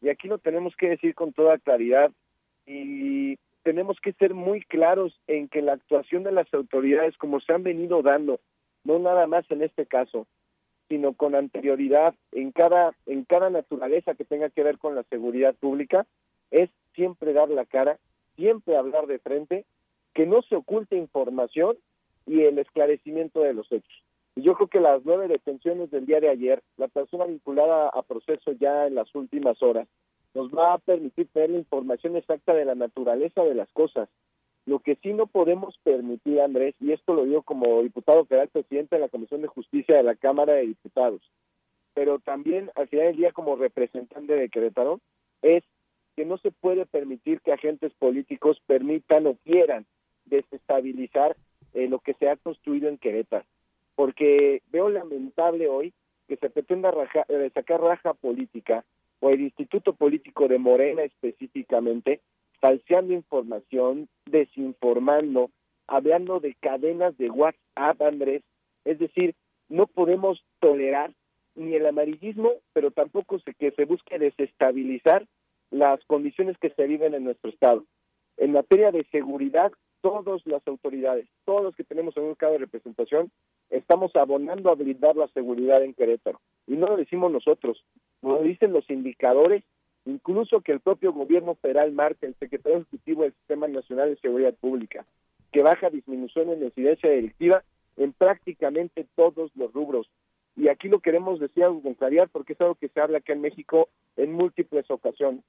[0.00, 2.10] Y aquí lo tenemos que decir con toda claridad
[2.64, 7.52] y tenemos que ser muy claros en que la actuación de las autoridades, como se
[7.52, 8.40] han venido dando,
[8.84, 10.26] no nada más en este caso,
[10.90, 15.54] sino con anterioridad en cada en cada naturaleza que tenga que ver con la seguridad
[15.54, 16.04] pública,
[16.50, 17.98] es siempre dar la cara,
[18.34, 19.64] siempre hablar de frente,
[20.14, 21.76] que no se oculte información
[22.26, 24.02] y el esclarecimiento de los hechos.
[24.34, 28.02] Y yo creo que las nueve detenciones del día de ayer, la persona vinculada a
[28.02, 29.86] proceso ya en las últimas horas,
[30.34, 34.08] nos va a permitir tener la información exacta de la naturaleza de las cosas.
[34.70, 38.94] Lo que sí no podemos permitir, Andrés, y esto lo digo como diputado federal presidente
[38.94, 41.20] de la Comisión de Justicia de la Cámara de Diputados,
[41.92, 45.00] pero también al final del día como representante de Querétaro,
[45.42, 45.64] es
[46.14, 49.86] que no se puede permitir que agentes políticos permitan o quieran
[50.26, 51.36] desestabilizar
[51.74, 53.46] eh, lo que se ha construido en Querétaro.
[53.96, 55.92] Porque veo lamentable hoy
[56.28, 56.94] que se pretenda
[57.26, 58.84] eh, sacar raja política
[59.18, 62.20] o el Instituto Político de Morena específicamente,
[62.60, 65.50] falseando información, desinformando,
[65.86, 68.42] hablando de cadenas de WhatsApp, Andrés.
[68.84, 69.34] Es decir,
[69.68, 71.12] no podemos tolerar
[71.54, 75.26] ni el amarillismo, pero tampoco se, que se busque desestabilizar
[75.70, 77.84] las condiciones que se viven en nuestro Estado.
[78.36, 82.60] En materia de seguridad, todas las autoridades, todos los que tenemos en un cargo de
[82.60, 83.30] representación,
[83.68, 86.40] estamos abonando a blindar la seguridad en Querétaro.
[86.66, 87.84] Y no lo decimos nosotros,
[88.22, 89.62] lo dicen los indicadores,
[90.04, 94.54] incluso que el propio gobierno federal marca, el secretario ejecutivo del Sistema Nacional de Seguridad
[94.54, 95.04] Pública,
[95.52, 97.62] que baja disminución en la incidencia delictiva
[97.96, 100.08] en prácticamente todos los rubros.
[100.56, 103.32] Y aquí lo queremos decir algo con claridad porque es algo que se habla acá
[103.32, 105.44] en México en múltiples ocasiones.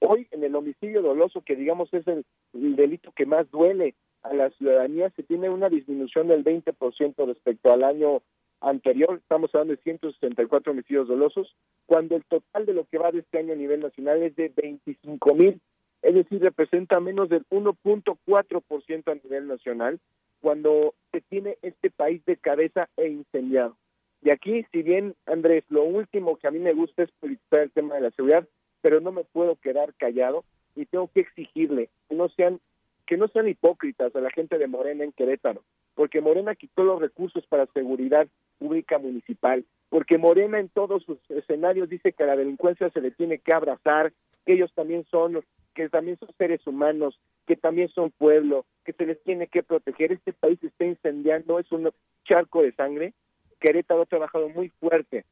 [0.00, 4.50] Hoy en el homicidio doloso, que digamos es el, delito que más duele a la
[4.50, 8.22] ciudadanía, se tiene una disminución del 20% respecto al año
[8.68, 11.54] anterior, estamos hablando de 164 homicidios dolosos,
[11.86, 14.52] cuando el total de lo que va de este año a nivel nacional es de
[14.54, 15.60] 25 mil,
[16.02, 20.00] es decir, representa menos del 1.4% a nivel nacional,
[20.40, 23.76] cuando se tiene este país de cabeza e incendiado.
[24.22, 27.70] Y aquí, si bien, Andrés, lo último que a mí me gusta es politizar el
[27.70, 28.46] tema de la seguridad,
[28.82, 30.44] pero no me puedo quedar callado
[30.74, 32.60] y tengo que exigirle que no sean
[33.06, 35.62] que no sean hipócritas a la gente de Morena en Querétaro,
[35.96, 38.28] porque Morena quitó los recursos para seguridad
[38.58, 43.10] pública municipal, porque Morena en todos sus escenarios dice que a la delincuencia se le
[43.10, 44.12] tiene que abrazar,
[44.44, 45.42] que ellos también son
[45.74, 50.12] que también son seres humanos, que también son pueblo, que se les tiene que proteger.
[50.12, 51.90] Este país está incendiando, es un
[52.24, 53.12] charco de sangre.
[53.60, 55.26] Querétaro ha trabajado muy fuerte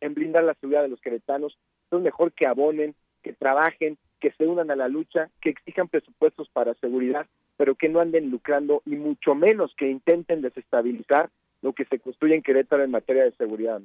[0.00, 1.58] en blindar la seguridad de los queretanos,
[1.90, 6.48] es mejor que abonen, que trabajen, que se unan a la lucha, que exijan presupuestos
[6.50, 7.26] para seguridad,
[7.58, 11.28] pero que no anden lucrando y mucho menos que intenten desestabilizar
[11.60, 13.82] lo que se construye en Querétaro en materia de seguridad.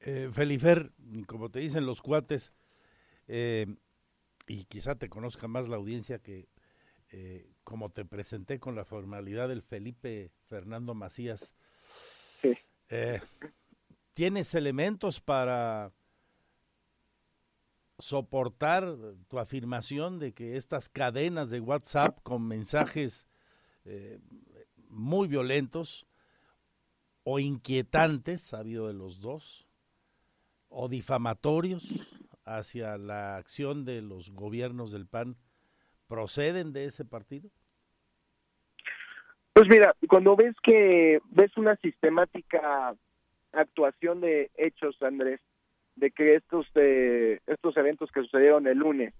[0.00, 0.90] Eh, Felifer,
[1.26, 2.52] como te dicen los cuates,
[3.28, 3.66] eh,
[4.48, 6.48] y quizá te conozca más la audiencia que
[7.10, 11.54] eh, como te presenté con la formalidad del Felipe Fernando Macías,
[12.40, 12.56] sí.
[12.88, 13.20] Eh,
[14.14, 15.92] ¿tienes elementos para
[17.98, 18.96] soportar
[19.28, 23.26] tu afirmación de que estas cadenas de WhatsApp con mensajes
[23.84, 24.18] eh,
[24.88, 26.06] muy violentos
[27.24, 29.68] o inquietantes, ha habido de los dos,
[30.68, 32.08] o difamatorios
[32.44, 35.36] hacia la acción de los gobiernos del PAN,
[36.08, 37.50] proceden de ese partido?
[39.52, 42.94] Pues mira, cuando ves que ves una sistemática
[43.52, 45.40] actuación de hechos, Andrés,
[45.96, 49.14] de que estos eh, estos eventos que sucedieron el lunes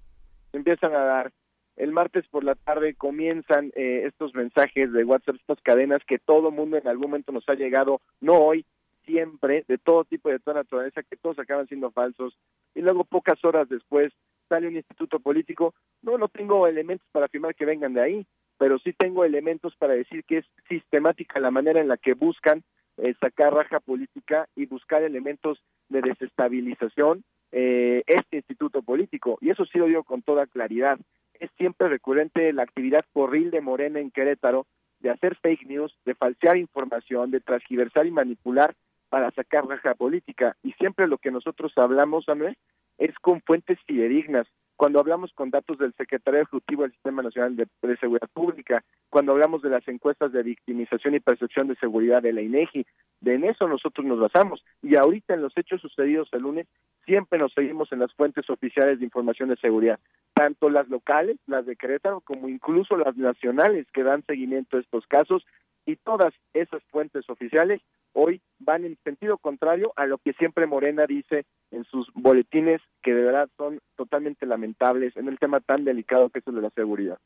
[0.53, 1.33] empiezan a dar
[1.77, 6.51] el martes por la tarde comienzan eh, estos mensajes de WhatsApp, estas cadenas que todo
[6.51, 8.66] mundo en algún momento nos ha llegado, no hoy,
[9.07, 12.37] siempre, de todo tipo de toda naturaleza, que todos acaban siendo falsos.
[12.75, 14.12] Y luego, pocas horas después,
[14.49, 15.75] sale un instituto político.
[16.03, 18.27] No, no tengo elementos para afirmar que vengan de ahí,
[18.59, 22.62] pero sí tengo elementos para decir que es sistemática la manera en la que buscan
[22.99, 25.62] eh, sacar raja política y buscar elementos
[25.93, 29.38] de desestabilización eh, este instituto político.
[29.40, 30.99] Y eso sí lo digo con toda claridad.
[31.38, 34.66] Es siempre recurrente la actividad porril de Morena en Querétaro
[35.01, 38.74] de hacer fake news, de falsear información, de transgiversar y manipular
[39.09, 40.57] para sacar raja política.
[40.62, 42.57] Y siempre lo que nosotros hablamos, Andrés,
[42.99, 44.47] es con fuentes fidedignas,
[44.77, 49.62] cuando hablamos con datos del Secretario Ejecutivo del Sistema Nacional de, Seguridad Pública, cuando hablamos
[49.62, 52.87] de las encuestas de victimización y percepción de seguridad de la INEGI,
[53.20, 54.64] de en eso nosotros nos basamos.
[54.83, 56.66] Y ahorita en los hechos sucedidos el lunes,
[57.05, 59.99] siempre nos seguimos en las fuentes oficiales de información de seguridad,
[60.35, 65.07] tanto las locales, las de Querétaro, como incluso las nacionales que dan seguimiento a estos
[65.07, 65.45] casos,
[65.87, 67.81] y todas esas fuentes oficiales
[68.13, 73.15] hoy van en sentido contrario a lo que siempre Morena dice en sus boletines, que
[73.15, 76.71] de verdad son totalmente lamentables en el tema tan delicado que es el de la
[76.71, 77.19] seguridad.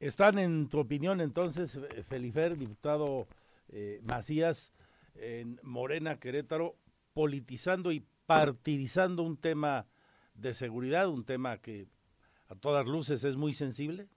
[0.00, 1.78] Están, en tu opinión, entonces,
[2.08, 3.26] Felifer, diputado
[3.68, 4.72] eh, Macías,
[5.14, 6.74] en Morena, Querétaro,
[7.12, 9.86] politizando y partidizando un tema
[10.34, 11.86] de seguridad, un tema que
[12.48, 14.08] a todas luces es muy sensible?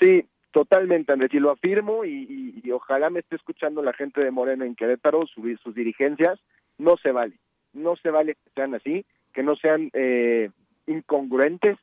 [0.00, 4.66] Sí, Totalmente, Andrés, y lo afirmo y, ojalá me esté escuchando la gente de Morena
[4.66, 6.38] en Querétaro, sus dirigencias,
[6.78, 7.34] no se vale,
[7.72, 10.50] no se vale que sean así, que no sean eh,
[10.86, 11.78] incongruentes,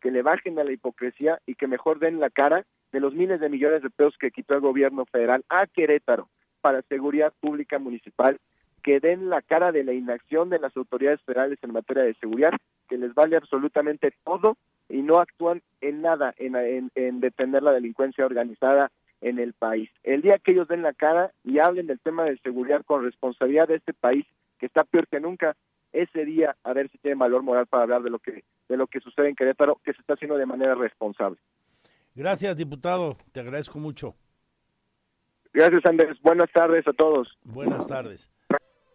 [0.00, 3.40] que le bajen a la hipocresía y que mejor den la cara de los miles
[3.40, 6.28] de millones de pesos que quitó el gobierno federal a Querétaro
[6.60, 8.38] para seguridad pública municipal,
[8.82, 12.52] que den la cara de la inacción de las autoridades federales en materia de seguridad,
[12.88, 14.56] que les vale absolutamente todo
[14.90, 19.88] y no actúan en nada en, en, detener la delincuencia organizada en el país.
[20.02, 23.68] El día que ellos den la cara y hablen del tema de seguridad con responsabilidad
[23.68, 24.26] de este país
[24.58, 25.56] que está peor que nunca,
[25.92, 28.86] ese día a ver si tienen valor moral para hablar de lo que de lo
[28.86, 31.38] que sucede en Querétaro, que se está haciendo de manera responsable.
[32.14, 34.14] Gracias, diputado, te agradezco mucho.
[35.52, 36.16] Gracias, Andrés.
[36.22, 37.36] Buenas tardes a todos.
[37.42, 38.30] Buenas tardes.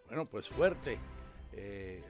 [0.08, 0.98] Bueno, pues fuerte
[1.52, 2.02] eh,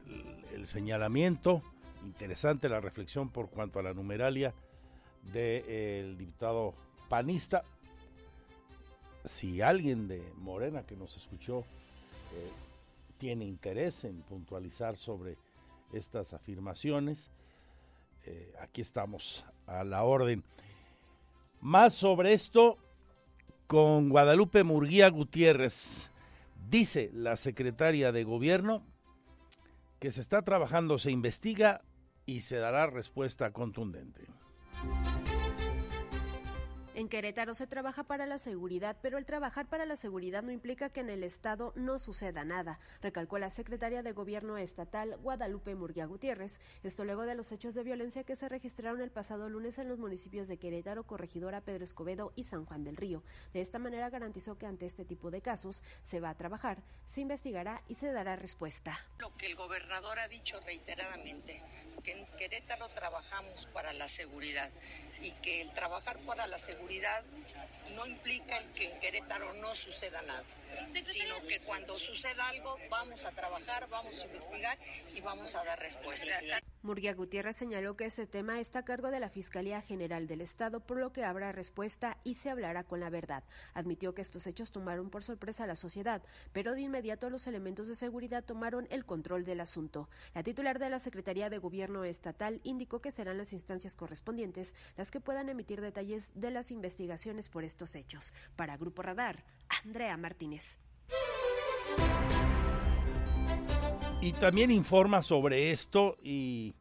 [0.54, 1.64] el señalamiento
[2.06, 4.54] interesante la reflexión por cuanto a la numeralia
[5.34, 6.74] del diputado
[7.10, 7.64] panista.
[9.24, 12.52] Si alguien de Morena que nos escuchó eh,
[13.18, 15.38] tiene interés en puntualizar sobre
[15.92, 17.32] estas afirmaciones,
[18.24, 20.44] eh, aquí estamos a la orden.
[21.62, 22.78] Más sobre esto
[23.68, 26.12] con Guadalupe Murguía Gutiérrez.
[26.70, 28.84] Dice la secretaria de gobierno
[30.00, 31.82] que se está trabajando, se investiga
[32.26, 34.28] y se dará respuesta contundente.
[36.96, 40.90] En Querétaro se trabaja para la seguridad, pero el trabajar para la seguridad no implica
[40.90, 46.06] que en el Estado no suceda nada, recalcó la secretaria de Gobierno estatal Guadalupe Murguía
[46.06, 46.62] Gutiérrez.
[46.84, 50.00] Esto luego de los hechos de violencia que se registraron el pasado lunes en los
[50.00, 53.24] municipios de Querétaro, Corregidora, Pedro Escobedo y San Juan del Río.
[53.52, 57.20] De esta manera garantizó que ante este tipo de casos se va a trabajar, se
[57.20, 59.06] investigará y se dará respuesta.
[59.20, 61.62] Lo que el gobernador ha dicho reiteradamente
[62.04, 64.70] que en Querétaro trabajamos para la seguridad
[65.22, 66.85] y que el trabajar para la seguridad
[67.96, 70.44] no implica que en Querétaro no suceda nada,
[71.04, 74.78] sino que cuando suceda algo vamos a trabajar, vamos a investigar
[75.14, 76.40] y vamos a dar respuesta.
[76.86, 80.82] Murguía Gutiérrez señaló que ese tema está a cargo de la Fiscalía General del Estado,
[80.82, 83.44] por lo que habrá respuesta y se hablará con la verdad.
[83.74, 86.22] Admitió que estos hechos tomaron por sorpresa a la sociedad,
[86.54, 90.10] pero de inmediato los elementos de seguridad tomaron el control del asunto.
[90.36, 95.10] La titular de la Secretaría de Gobierno Estatal indicó que serán las instancias correspondientes las
[95.10, 98.32] que puedan emitir detalles de las investigaciones por estos hechos.
[98.56, 99.44] Para Grupo Radar,
[99.84, 100.78] Andrea Martínez.
[104.26, 106.74] Y también informa sobre esto y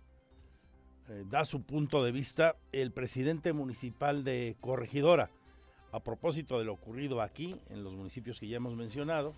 [1.11, 5.31] eh, da su punto de vista el presidente municipal de Corregidora.
[5.93, 9.35] A propósito de lo ocurrido aquí en los municipios que ya hemos mencionado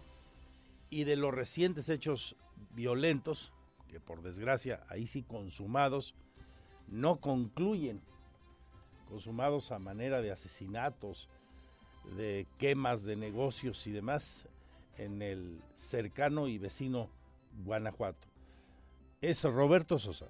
[0.88, 2.36] y de los recientes hechos
[2.76, 3.52] violentos
[3.88, 6.14] que por desgracia ahí sí consumados
[6.86, 8.00] no concluyen.
[9.08, 11.28] Consumados a manera de asesinatos,
[12.16, 14.46] de quemas de negocios y demás
[14.96, 17.10] en el cercano y vecino
[17.56, 18.28] Guanajuato.
[19.20, 20.26] Es Roberto Sosa.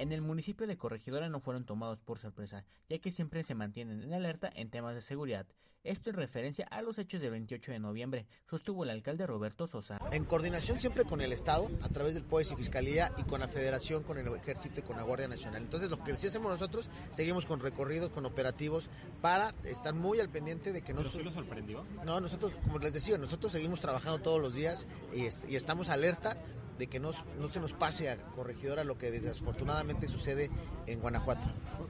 [0.00, 4.02] En el municipio de Corregidora no fueron tomados por sorpresa, ya que siempre se mantienen
[4.02, 5.46] en alerta en temas de seguridad.
[5.84, 9.98] Esto en referencia a los hechos del 28 de noviembre, sostuvo el alcalde Roberto Sosa.
[10.10, 13.48] En coordinación siempre con el Estado, a través del POES y Fiscalía, y con la
[13.48, 15.60] Federación, con el Ejército y con la Guardia Nacional.
[15.60, 18.88] Entonces, lo que sí hacemos nosotros, seguimos con recorridos, con operativos,
[19.20, 21.00] para estar muy al pendiente de que no...
[21.00, 21.84] ¿Pero sí lo sorprendió?
[22.06, 26.38] No, nosotros, como les decía, nosotros seguimos trabajando todos los días y, y estamos alerta
[26.80, 30.50] de que no, no, se nos pase a corregidora lo que desafortunadamente sucede
[30.86, 31.46] en Guanajuato.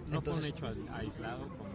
[0.08, 1.70] No Entonces, fue un hecho aislado, como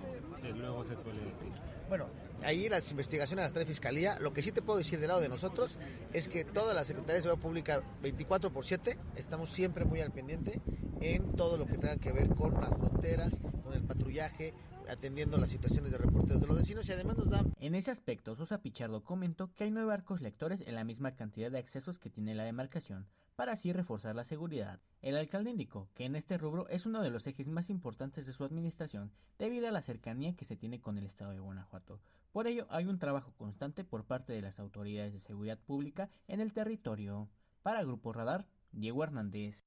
[0.53, 1.53] luego se suele decir.
[1.87, 2.07] Bueno,
[2.43, 4.19] ahí las investigaciones las trae Fiscalía.
[4.19, 5.77] Lo que sí te puedo decir del lado de nosotros
[6.11, 10.11] es que toda la Secretaría de Seguridad Pública, 24 por 7, estamos siempre muy al
[10.11, 10.59] pendiente
[10.99, 14.53] en todo lo que tenga que ver con las fronteras, con el patrullaje,
[14.89, 17.43] atendiendo las situaciones de reporteros de los vecinos y además nos da...
[17.59, 21.51] En ese aspecto, Sosa Pichardo comentó que hay nueve arcos lectores en la misma cantidad
[21.51, 24.79] de accesos que tiene la demarcación, para así reforzar la seguridad.
[25.01, 28.33] El alcalde indicó que en este rubro es uno de los ejes más importantes de
[28.33, 31.99] su administración debido a la cercanía que se tiene con el estado de Guanajuato.
[32.31, 36.39] Por ello, hay un trabajo constante por parte de las autoridades de seguridad pública en
[36.41, 37.29] el territorio.
[37.61, 39.64] Para Grupo Radar, Diego Hernández.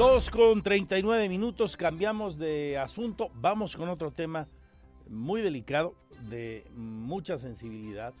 [0.00, 4.48] 2 con 39 minutos, cambiamos de asunto, vamos con otro tema
[5.10, 5.94] muy delicado,
[6.30, 8.14] de mucha sensibilidad.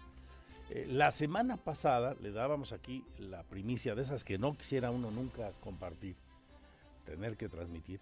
[0.68, 5.10] Eh, la semana pasada le dábamos aquí la primicia de esas que no quisiera uno
[5.10, 6.16] nunca compartir,
[7.06, 7.98] tener que transmitir,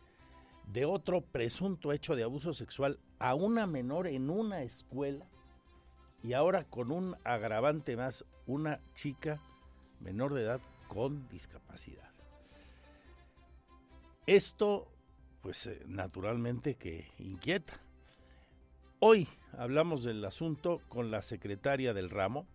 [0.72, 5.24] de otro presunto hecho de abuso sexual a una menor en una escuela
[6.24, 9.40] y ahora con un agravante más, una chica
[10.00, 12.17] menor de edad con discapacidad.
[14.28, 14.86] Esto,
[15.40, 17.80] pues eh, naturalmente que inquieta.
[18.98, 19.26] Hoy
[19.56, 22.46] hablamos del asunto con la secretaria del ramo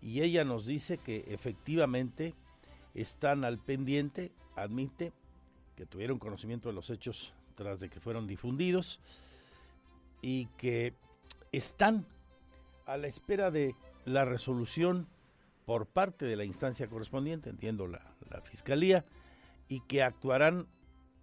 [0.00, 2.34] y ella nos dice que efectivamente
[2.94, 5.12] están al pendiente, admite
[5.76, 8.98] que tuvieron conocimiento de los hechos tras de que fueron difundidos
[10.22, 10.94] y que
[11.52, 12.06] están
[12.86, 13.76] a la espera de
[14.06, 15.06] la resolución
[15.66, 19.04] por parte de la instancia correspondiente, entiendo la, la Fiscalía,
[19.68, 20.66] y que actuarán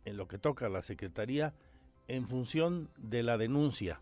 [0.05, 1.53] en lo que toca a la Secretaría
[2.07, 4.01] en función de la denuncia.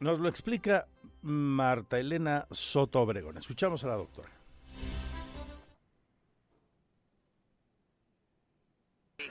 [0.00, 0.86] Nos lo explica
[1.22, 3.36] Marta Elena Soto Obregón.
[3.36, 4.30] Escuchamos a la doctora.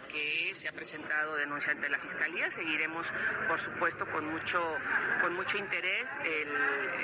[0.07, 3.07] que se ha presentado denuncia ante la fiscalía seguiremos
[3.47, 4.61] por supuesto con mucho
[5.21, 6.49] con mucho interés el,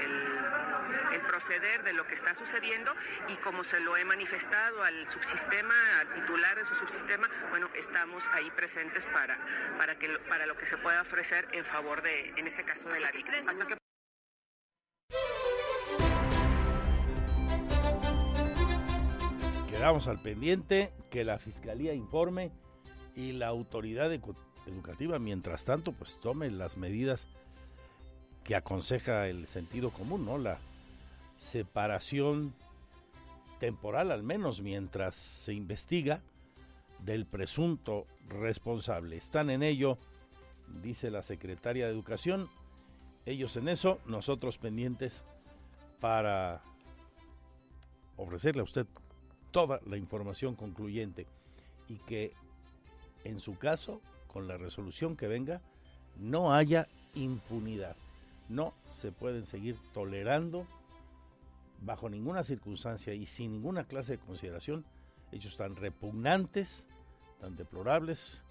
[0.03, 0.66] el
[1.14, 2.93] el proceder de lo que está sucediendo
[3.28, 8.24] y como se lo he manifestado al subsistema, al titular de su subsistema, bueno, estamos
[8.34, 9.38] ahí presentes para,
[9.78, 13.00] para, que, para lo que se pueda ofrecer en favor de, en este caso, de
[13.00, 13.52] la víctima.
[19.70, 22.52] Quedamos al pendiente que la Fiscalía informe
[23.16, 27.28] y la autoridad educativa, mientras tanto, pues tome las medidas
[28.43, 30.38] que aconseja el sentido común, ¿no?
[30.38, 30.60] La,
[31.38, 32.53] separación
[33.59, 36.21] temporal, al menos mientras se investiga,
[36.99, 39.15] del presunto responsable.
[39.15, 39.97] Están en ello,
[40.81, 42.49] dice la secretaria de Educación,
[43.25, 45.25] ellos en eso, nosotros pendientes
[45.99, 46.63] para
[48.15, 48.88] ofrecerle a usted
[49.51, 51.27] toda la información concluyente
[51.88, 52.33] y que
[53.23, 55.61] en su caso, con la resolución que venga,
[56.17, 57.95] no haya impunidad.
[58.49, 60.65] No se pueden seguir tolerando
[61.82, 64.86] bajo ninguna circunstancia y sin ninguna clase de consideración
[65.32, 66.88] hechos tan repugnantes,
[67.39, 68.43] tan deplorables,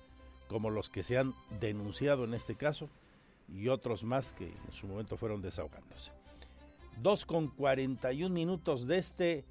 [0.49, 2.89] como los que se han denunciado en este caso
[3.53, 6.13] y otros más que en su momento fueron desahogándose.
[7.03, 9.45] Dos con 41 minutos de este,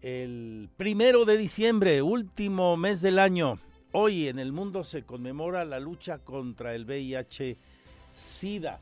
[0.00, 3.58] el primero de diciembre, último mes del año.
[3.92, 8.80] Hoy en el mundo se conmemora la lucha contra el VIH-Sida.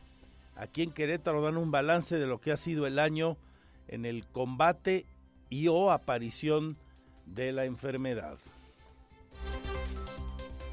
[0.56, 3.36] Aquí en Querétaro dan un balance de lo que ha sido el año
[3.88, 5.06] en el combate
[5.48, 6.78] y o aparición
[7.24, 8.38] de la enfermedad.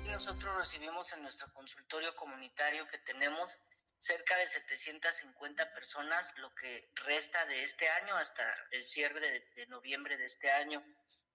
[0.07, 3.59] Nosotros recibimos en nuestro consultorio comunitario que tenemos
[4.03, 9.19] cerca de 750 personas lo que resta de este año hasta el cierre
[9.55, 10.83] de, noviembre de este año.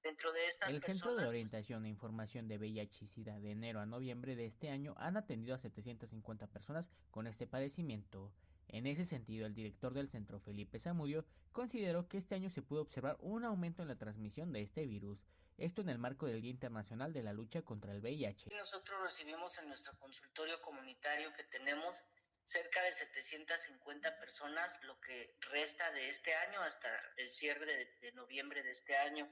[0.03, 3.81] Dentro de estas el Centro de Orientación e Información de VIH y SIDA de enero
[3.81, 8.33] a noviembre de este año han atendido a 750 personas con este padecimiento.
[8.69, 12.83] En ese sentido, el director del centro, Felipe Zamudio, consideró que este año se pudo
[12.83, 15.19] observar un aumento en la transmisión de este virus,
[15.57, 18.51] esto en el marco del Día Internacional de la Lucha contra el VIH.
[18.55, 22.05] Nosotros recibimos en nuestro consultorio comunitario que tenemos
[22.49, 27.67] cerca de 750 personas, lo que resta de este año hasta el cierre
[28.01, 29.29] de, noviembre de este año.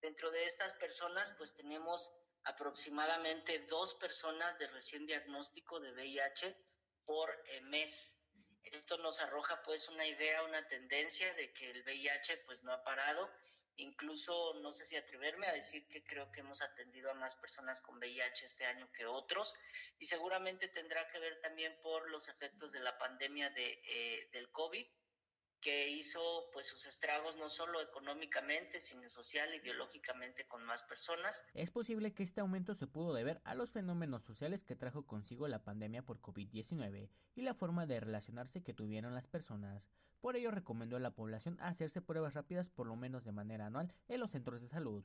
[0.00, 6.56] Dentro de estas personas, pues tenemos aproximadamente dos personas de recién diagnóstico de VIH
[7.04, 8.18] por eh, mes.
[8.72, 12.82] Esto nos arroja pues una idea, una tendencia de que el VIH pues no ha
[12.82, 13.30] parado.
[13.76, 17.82] Incluso no sé si atreverme a decir que creo que hemos atendido a más personas
[17.82, 19.54] con VIH este año que otros
[19.98, 24.50] y seguramente tendrá que ver también por los efectos de la pandemia de, eh, del
[24.50, 24.86] COVID
[25.66, 26.20] que hizo
[26.52, 31.44] pues sus estragos no solo económicamente, sino social y biológicamente con más personas.
[31.54, 35.48] Es posible que este aumento se pudo deber a los fenómenos sociales que trajo consigo
[35.48, 39.90] la pandemia por COVID-19 y la forma de relacionarse que tuvieron las personas.
[40.20, 43.92] Por ello recomendó a la población hacerse pruebas rápidas por lo menos de manera anual
[44.06, 45.04] en los centros de salud.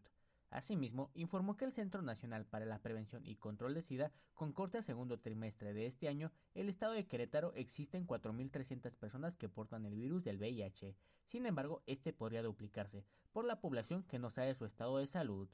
[0.52, 4.78] Asimismo, informó que el Centro Nacional para la Prevención y Control de SIDA, con corte
[4.78, 9.86] al segundo trimestre de este año, el estado de Querétaro existen 4.300 personas que portan
[9.86, 10.98] el virus del VIH.
[11.24, 15.48] Sin embargo, este podría duplicarse por la población que no sabe su estado de salud.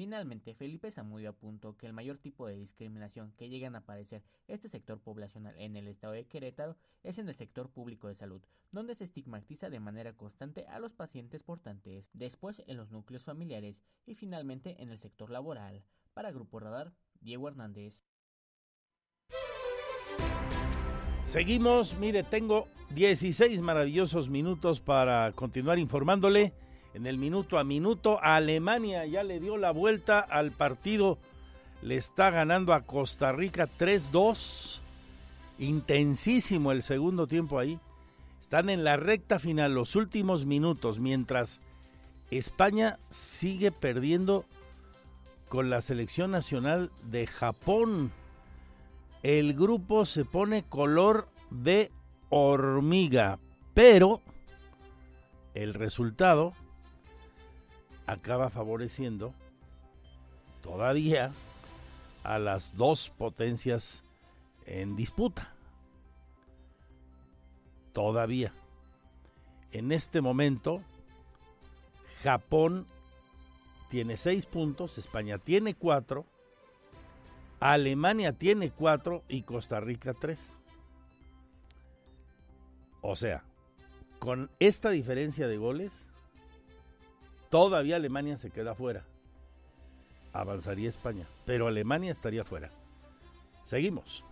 [0.00, 4.66] Finalmente, Felipe Zamudio apuntó que el mayor tipo de discriminación que llegan a padecer este
[4.70, 8.40] sector poblacional en el estado de Querétaro es en el sector público de salud,
[8.72, 13.82] donde se estigmatiza de manera constante a los pacientes portantes, después en los núcleos familiares
[14.06, 15.84] y finalmente en el sector laboral.
[16.14, 18.06] Para Grupo Radar, Diego Hernández.
[21.24, 26.54] Seguimos, mire, tengo 16 maravillosos minutos para continuar informándole
[26.94, 28.18] en el minuto a minuto.
[28.22, 31.18] Alemania ya le dio la vuelta al partido.
[31.82, 34.80] Le está ganando a Costa Rica 3-2.
[35.58, 37.78] Intensísimo el segundo tiempo ahí.
[38.40, 41.60] Están en la recta final, los últimos minutos, mientras
[42.30, 44.44] España sigue perdiendo
[45.48, 48.12] con la selección nacional de Japón.
[49.22, 51.92] El grupo se pone color de
[52.30, 53.38] hormiga,
[53.74, 54.20] pero
[55.54, 56.54] el resultado
[58.10, 59.32] acaba favoreciendo
[60.62, 61.32] todavía
[62.24, 64.04] a las dos potencias
[64.66, 65.54] en disputa.
[67.92, 68.52] Todavía.
[69.72, 70.82] En este momento,
[72.24, 72.86] Japón
[73.88, 76.26] tiene seis puntos, España tiene cuatro,
[77.60, 80.58] Alemania tiene cuatro y Costa Rica tres.
[83.02, 83.44] O sea,
[84.18, 86.08] con esta diferencia de goles,
[87.50, 89.04] Todavía Alemania se queda fuera.
[90.32, 92.70] Avanzaría España, pero Alemania estaría fuera.
[93.64, 94.24] Seguimos.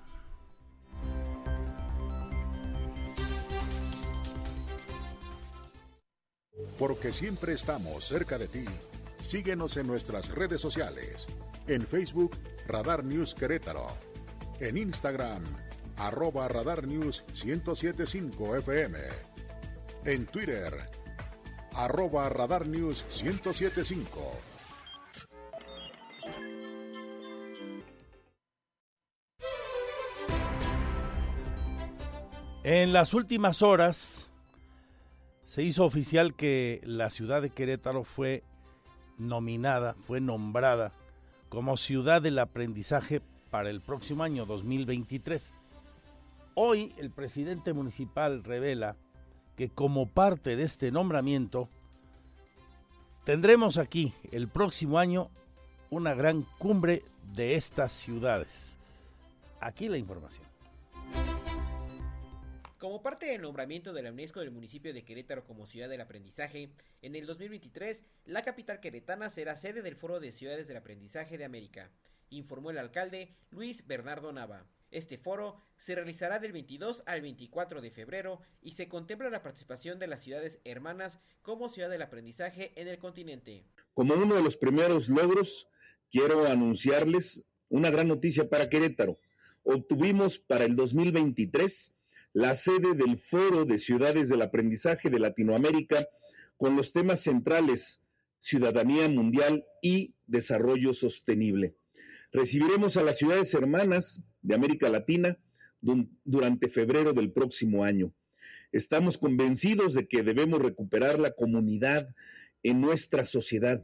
[6.79, 8.65] Porque siempre estamos cerca de ti.
[9.23, 11.27] Síguenos en nuestras redes sociales.
[11.67, 12.37] En Facebook,
[12.69, 13.89] Radar News Querétaro.
[14.61, 15.43] En Instagram,
[15.97, 18.99] arroba Radar News 1075 FM.
[20.05, 20.89] En Twitter,
[21.79, 24.21] arroba Radar News 1075.
[32.65, 34.29] En las últimas horas
[35.45, 38.43] se hizo oficial que la ciudad de Querétaro fue
[39.17, 40.93] nominada, fue nombrada
[41.49, 45.55] como ciudad del aprendizaje para el próximo año 2023.
[46.55, 48.97] Hoy el presidente municipal revela
[49.59, 51.69] que como parte de este nombramiento
[53.25, 55.33] tendremos aquí el próximo año
[55.91, 57.03] una gran cumbre
[57.35, 58.79] de estas ciudades.
[59.59, 60.47] Aquí la información.
[62.79, 66.71] Como parte del nombramiento de la UNESCO del municipio de Querétaro como ciudad del aprendizaje,
[67.03, 71.45] en el 2023 la capital queretana será sede del Foro de Ciudades del Aprendizaje de
[71.45, 71.91] América,
[72.31, 74.67] informó el alcalde Luis Bernardo Nava.
[74.91, 79.99] Este foro se realizará del 22 al 24 de febrero y se contempla la participación
[79.99, 83.65] de las ciudades hermanas como ciudad del aprendizaje en el continente.
[83.93, 85.69] Como uno de los primeros logros,
[86.11, 89.19] quiero anunciarles una gran noticia para Querétaro.
[89.63, 91.95] Obtuvimos para el 2023
[92.33, 96.09] la sede del Foro de Ciudades del Aprendizaje de Latinoamérica
[96.57, 98.01] con los temas centrales
[98.39, 101.75] ciudadanía mundial y desarrollo sostenible.
[102.33, 105.39] Recibiremos a las ciudades hermanas de América Latina
[105.81, 108.13] durante febrero del próximo año.
[108.71, 112.15] Estamos convencidos de que debemos recuperar la comunidad
[112.63, 113.83] en nuestra sociedad,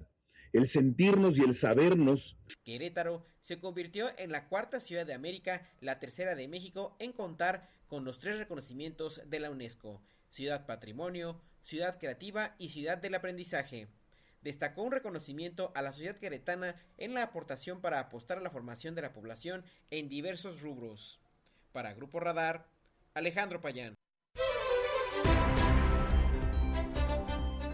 [0.53, 2.37] el sentirnos y el sabernos.
[2.65, 7.71] Querétaro se convirtió en la cuarta ciudad de América, la tercera de México en contar
[7.87, 13.89] con los tres reconocimientos de la UNESCO, Ciudad Patrimonio, Ciudad Creativa y Ciudad del Aprendizaje
[14.45, 18.95] destacó un reconocimiento a la sociedad queretana en la aportación para apostar a la formación
[18.95, 21.19] de la población en diversos rubros.
[21.73, 22.69] Para Grupo Radar,
[23.15, 23.95] Alejandro Payán.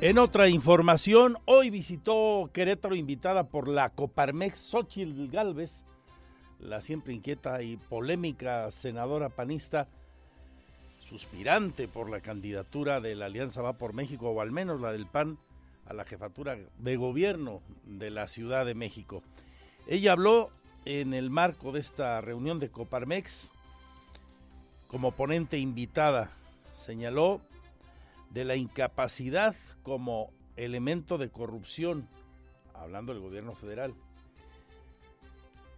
[0.01, 5.85] En otra información, hoy visitó Querétaro invitada por la Coparmex Xochitl Galvez,
[6.59, 9.89] la siempre inquieta y polémica senadora panista,
[11.01, 15.07] suspirante por la candidatura de la Alianza Va por México, o al menos la del
[15.07, 15.39] PAN,
[15.91, 19.25] a la jefatura de gobierno de la Ciudad de México.
[19.89, 20.51] Ella habló
[20.85, 23.51] en el marco de esta reunión de Coparmex
[24.87, 26.31] como ponente invitada.
[26.75, 27.41] Señaló
[28.31, 32.07] de la incapacidad como elemento de corrupción,
[32.73, 33.93] hablando del gobierno federal.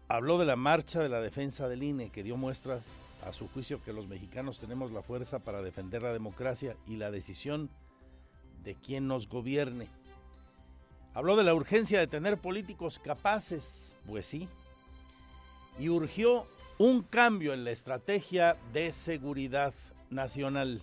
[0.08, 2.80] Habló de la marcha de la defensa del INE, que dio muestra
[3.24, 7.10] a su juicio que los mexicanos tenemos la fuerza para defender la democracia y la
[7.10, 7.70] decisión
[8.62, 9.88] de quien nos gobierne
[11.14, 14.48] Habló de la urgencia de tener políticos capaces, pues sí,
[15.78, 16.46] y urgió
[16.78, 19.74] un cambio en la estrategia de seguridad
[20.08, 20.82] nacional.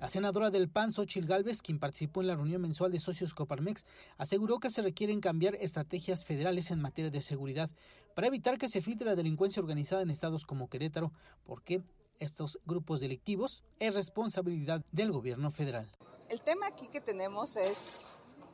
[0.00, 3.84] La senadora del PAN, Xochil Gálvez, quien participó en la reunión mensual de socios Coparmex,
[4.18, 7.70] aseguró que se requieren cambiar estrategias federales en materia de seguridad
[8.14, 11.12] para evitar que se filtre la delincuencia organizada en estados como Querétaro,
[11.44, 11.82] porque
[12.20, 15.90] estos grupos delictivos es responsabilidad del gobierno federal.
[16.28, 18.00] El tema aquí que tenemos es,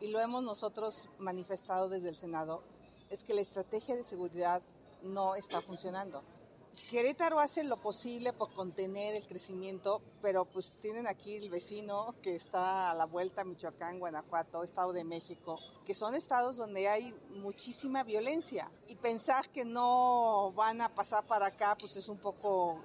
[0.00, 2.62] y lo hemos nosotros manifestado desde el Senado,
[3.10, 4.62] es que la estrategia de seguridad
[5.02, 6.22] no está funcionando.
[6.90, 12.34] Querétaro hace lo posible por contener el crecimiento, pero pues tienen aquí el vecino que
[12.34, 18.04] está a la vuelta, Michoacán, Guanajuato, Estado de México, que son estados donde hay muchísima
[18.04, 18.70] violencia.
[18.88, 22.80] Y pensar que no van a pasar para acá, pues es un poco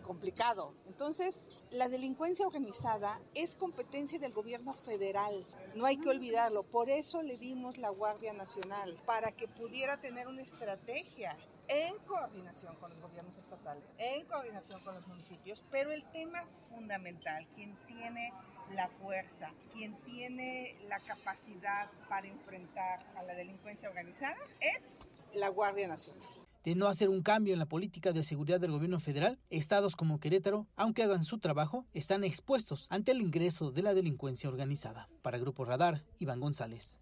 [0.00, 0.74] complicado.
[0.86, 5.44] Entonces, la delincuencia organizada es competencia del gobierno federal.
[5.74, 6.62] No hay que olvidarlo.
[6.64, 11.36] Por eso le dimos la Guardia Nacional, para que pudiera tener una estrategia
[11.68, 17.46] en coordinación con los gobiernos estatales, en coordinación con los municipios, pero el tema fundamental,
[17.54, 18.32] quien tiene
[18.74, 24.96] la fuerza, quien tiene la capacidad para enfrentar a la delincuencia organizada es
[25.34, 26.39] la Guardia Nacional.
[26.64, 30.20] De no hacer un cambio en la política de seguridad del gobierno federal, estados como
[30.20, 35.08] Querétaro, aunque hagan su trabajo, están expuestos ante el ingreso de la delincuencia organizada.
[35.22, 36.98] Para Grupo Radar, Iván González.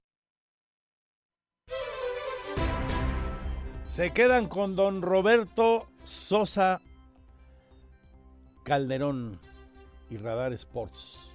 [3.89, 6.81] Se quedan con don Roberto Sosa
[8.63, 9.41] Calderón
[10.11, 11.33] y Radar Sports.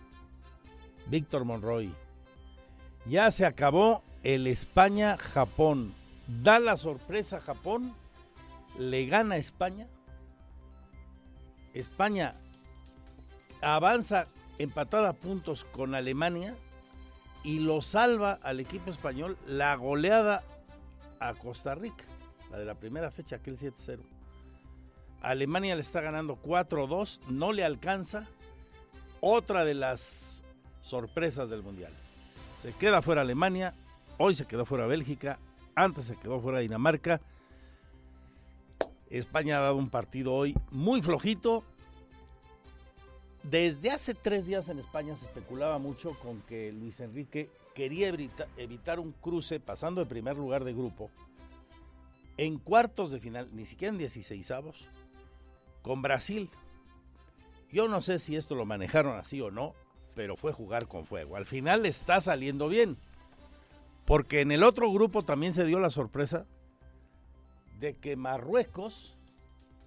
[1.08, 1.94] Víctor Monroy.
[3.06, 5.94] Ya se acabó el España-Japón.
[6.42, 7.94] Da la sorpresa Japón.
[8.78, 9.88] Le gana España.
[11.74, 12.36] España
[13.62, 14.28] avanza
[14.58, 16.56] empatada a puntos con Alemania
[17.44, 20.44] y lo salva al equipo español la goleada
[21.20, 22.06] a Costa Rica
[22.54, 23.98] la de la primera fecha, aquel 7-0.
[25.22, 28.28] Alemania le está ganando 4-2, no le alcanza.
[29.22, 30.44] Otra de las
[30.82, 31.92] sorpresas del Mundial.
[32.62, 33.74] Se queda fuera Alemania,
[34.20, 35.40] hoy se quedó fuera Bélgica,
[35.74, 37.22] antes se quedó fuera Dinamarca.
[39.18, 41.64] España ha dado un partido hoy muy flojito.
[43.44, 48.08] Desde hace tres días en España se especulaba mucho con que Luis Enrique quería
[48.58, 51.12] evitar un cruce pasando de primer lugar de grupo
[52.38, 54.88] en cuartos de final, ni siquiera en 16 avos,
[55.84, 56.50] con Brasil.
[57.72, 59.76] Yo no sé si esto lo manejaron así o no,
[60.16, 61.36] pero fue jugar con fuego.
[61.36, 62.98] Al final está saliendo bien,
[64.06, 66.48] porque en el otro grupo también se dio la sorpresa
[67.80, 69.16] de que Marruecos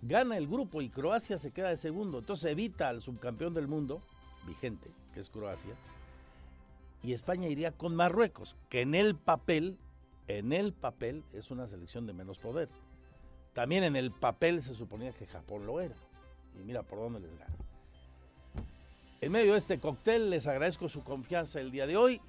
[0.03, 2.19] gana el grupo y Croacia se queda de segundo.
[2.19, 4.03] Entonces evita al subcampeón del mundo,
[4.47, 5.75] vigente, que es Croacia,
[7.03, 9.79] y España iría con Marruecos, que en el papel
[10.29, 12.69] en el papel es una selección de menos poder.
[13.53, 15.95] También en el papel se suponía que Japón lo era.
[16.59, 17.55] Y mira por dónde les gana.
[19.21, 22.21] En medio de este cóctel les agradezco su confianza el día de hoy.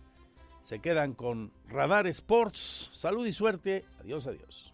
[0.62, 2.90] Se quedan con Radar Sports.
[2.94, 3.84] Salud y suerte.
[4.00, 4.74] Adiós, adiós.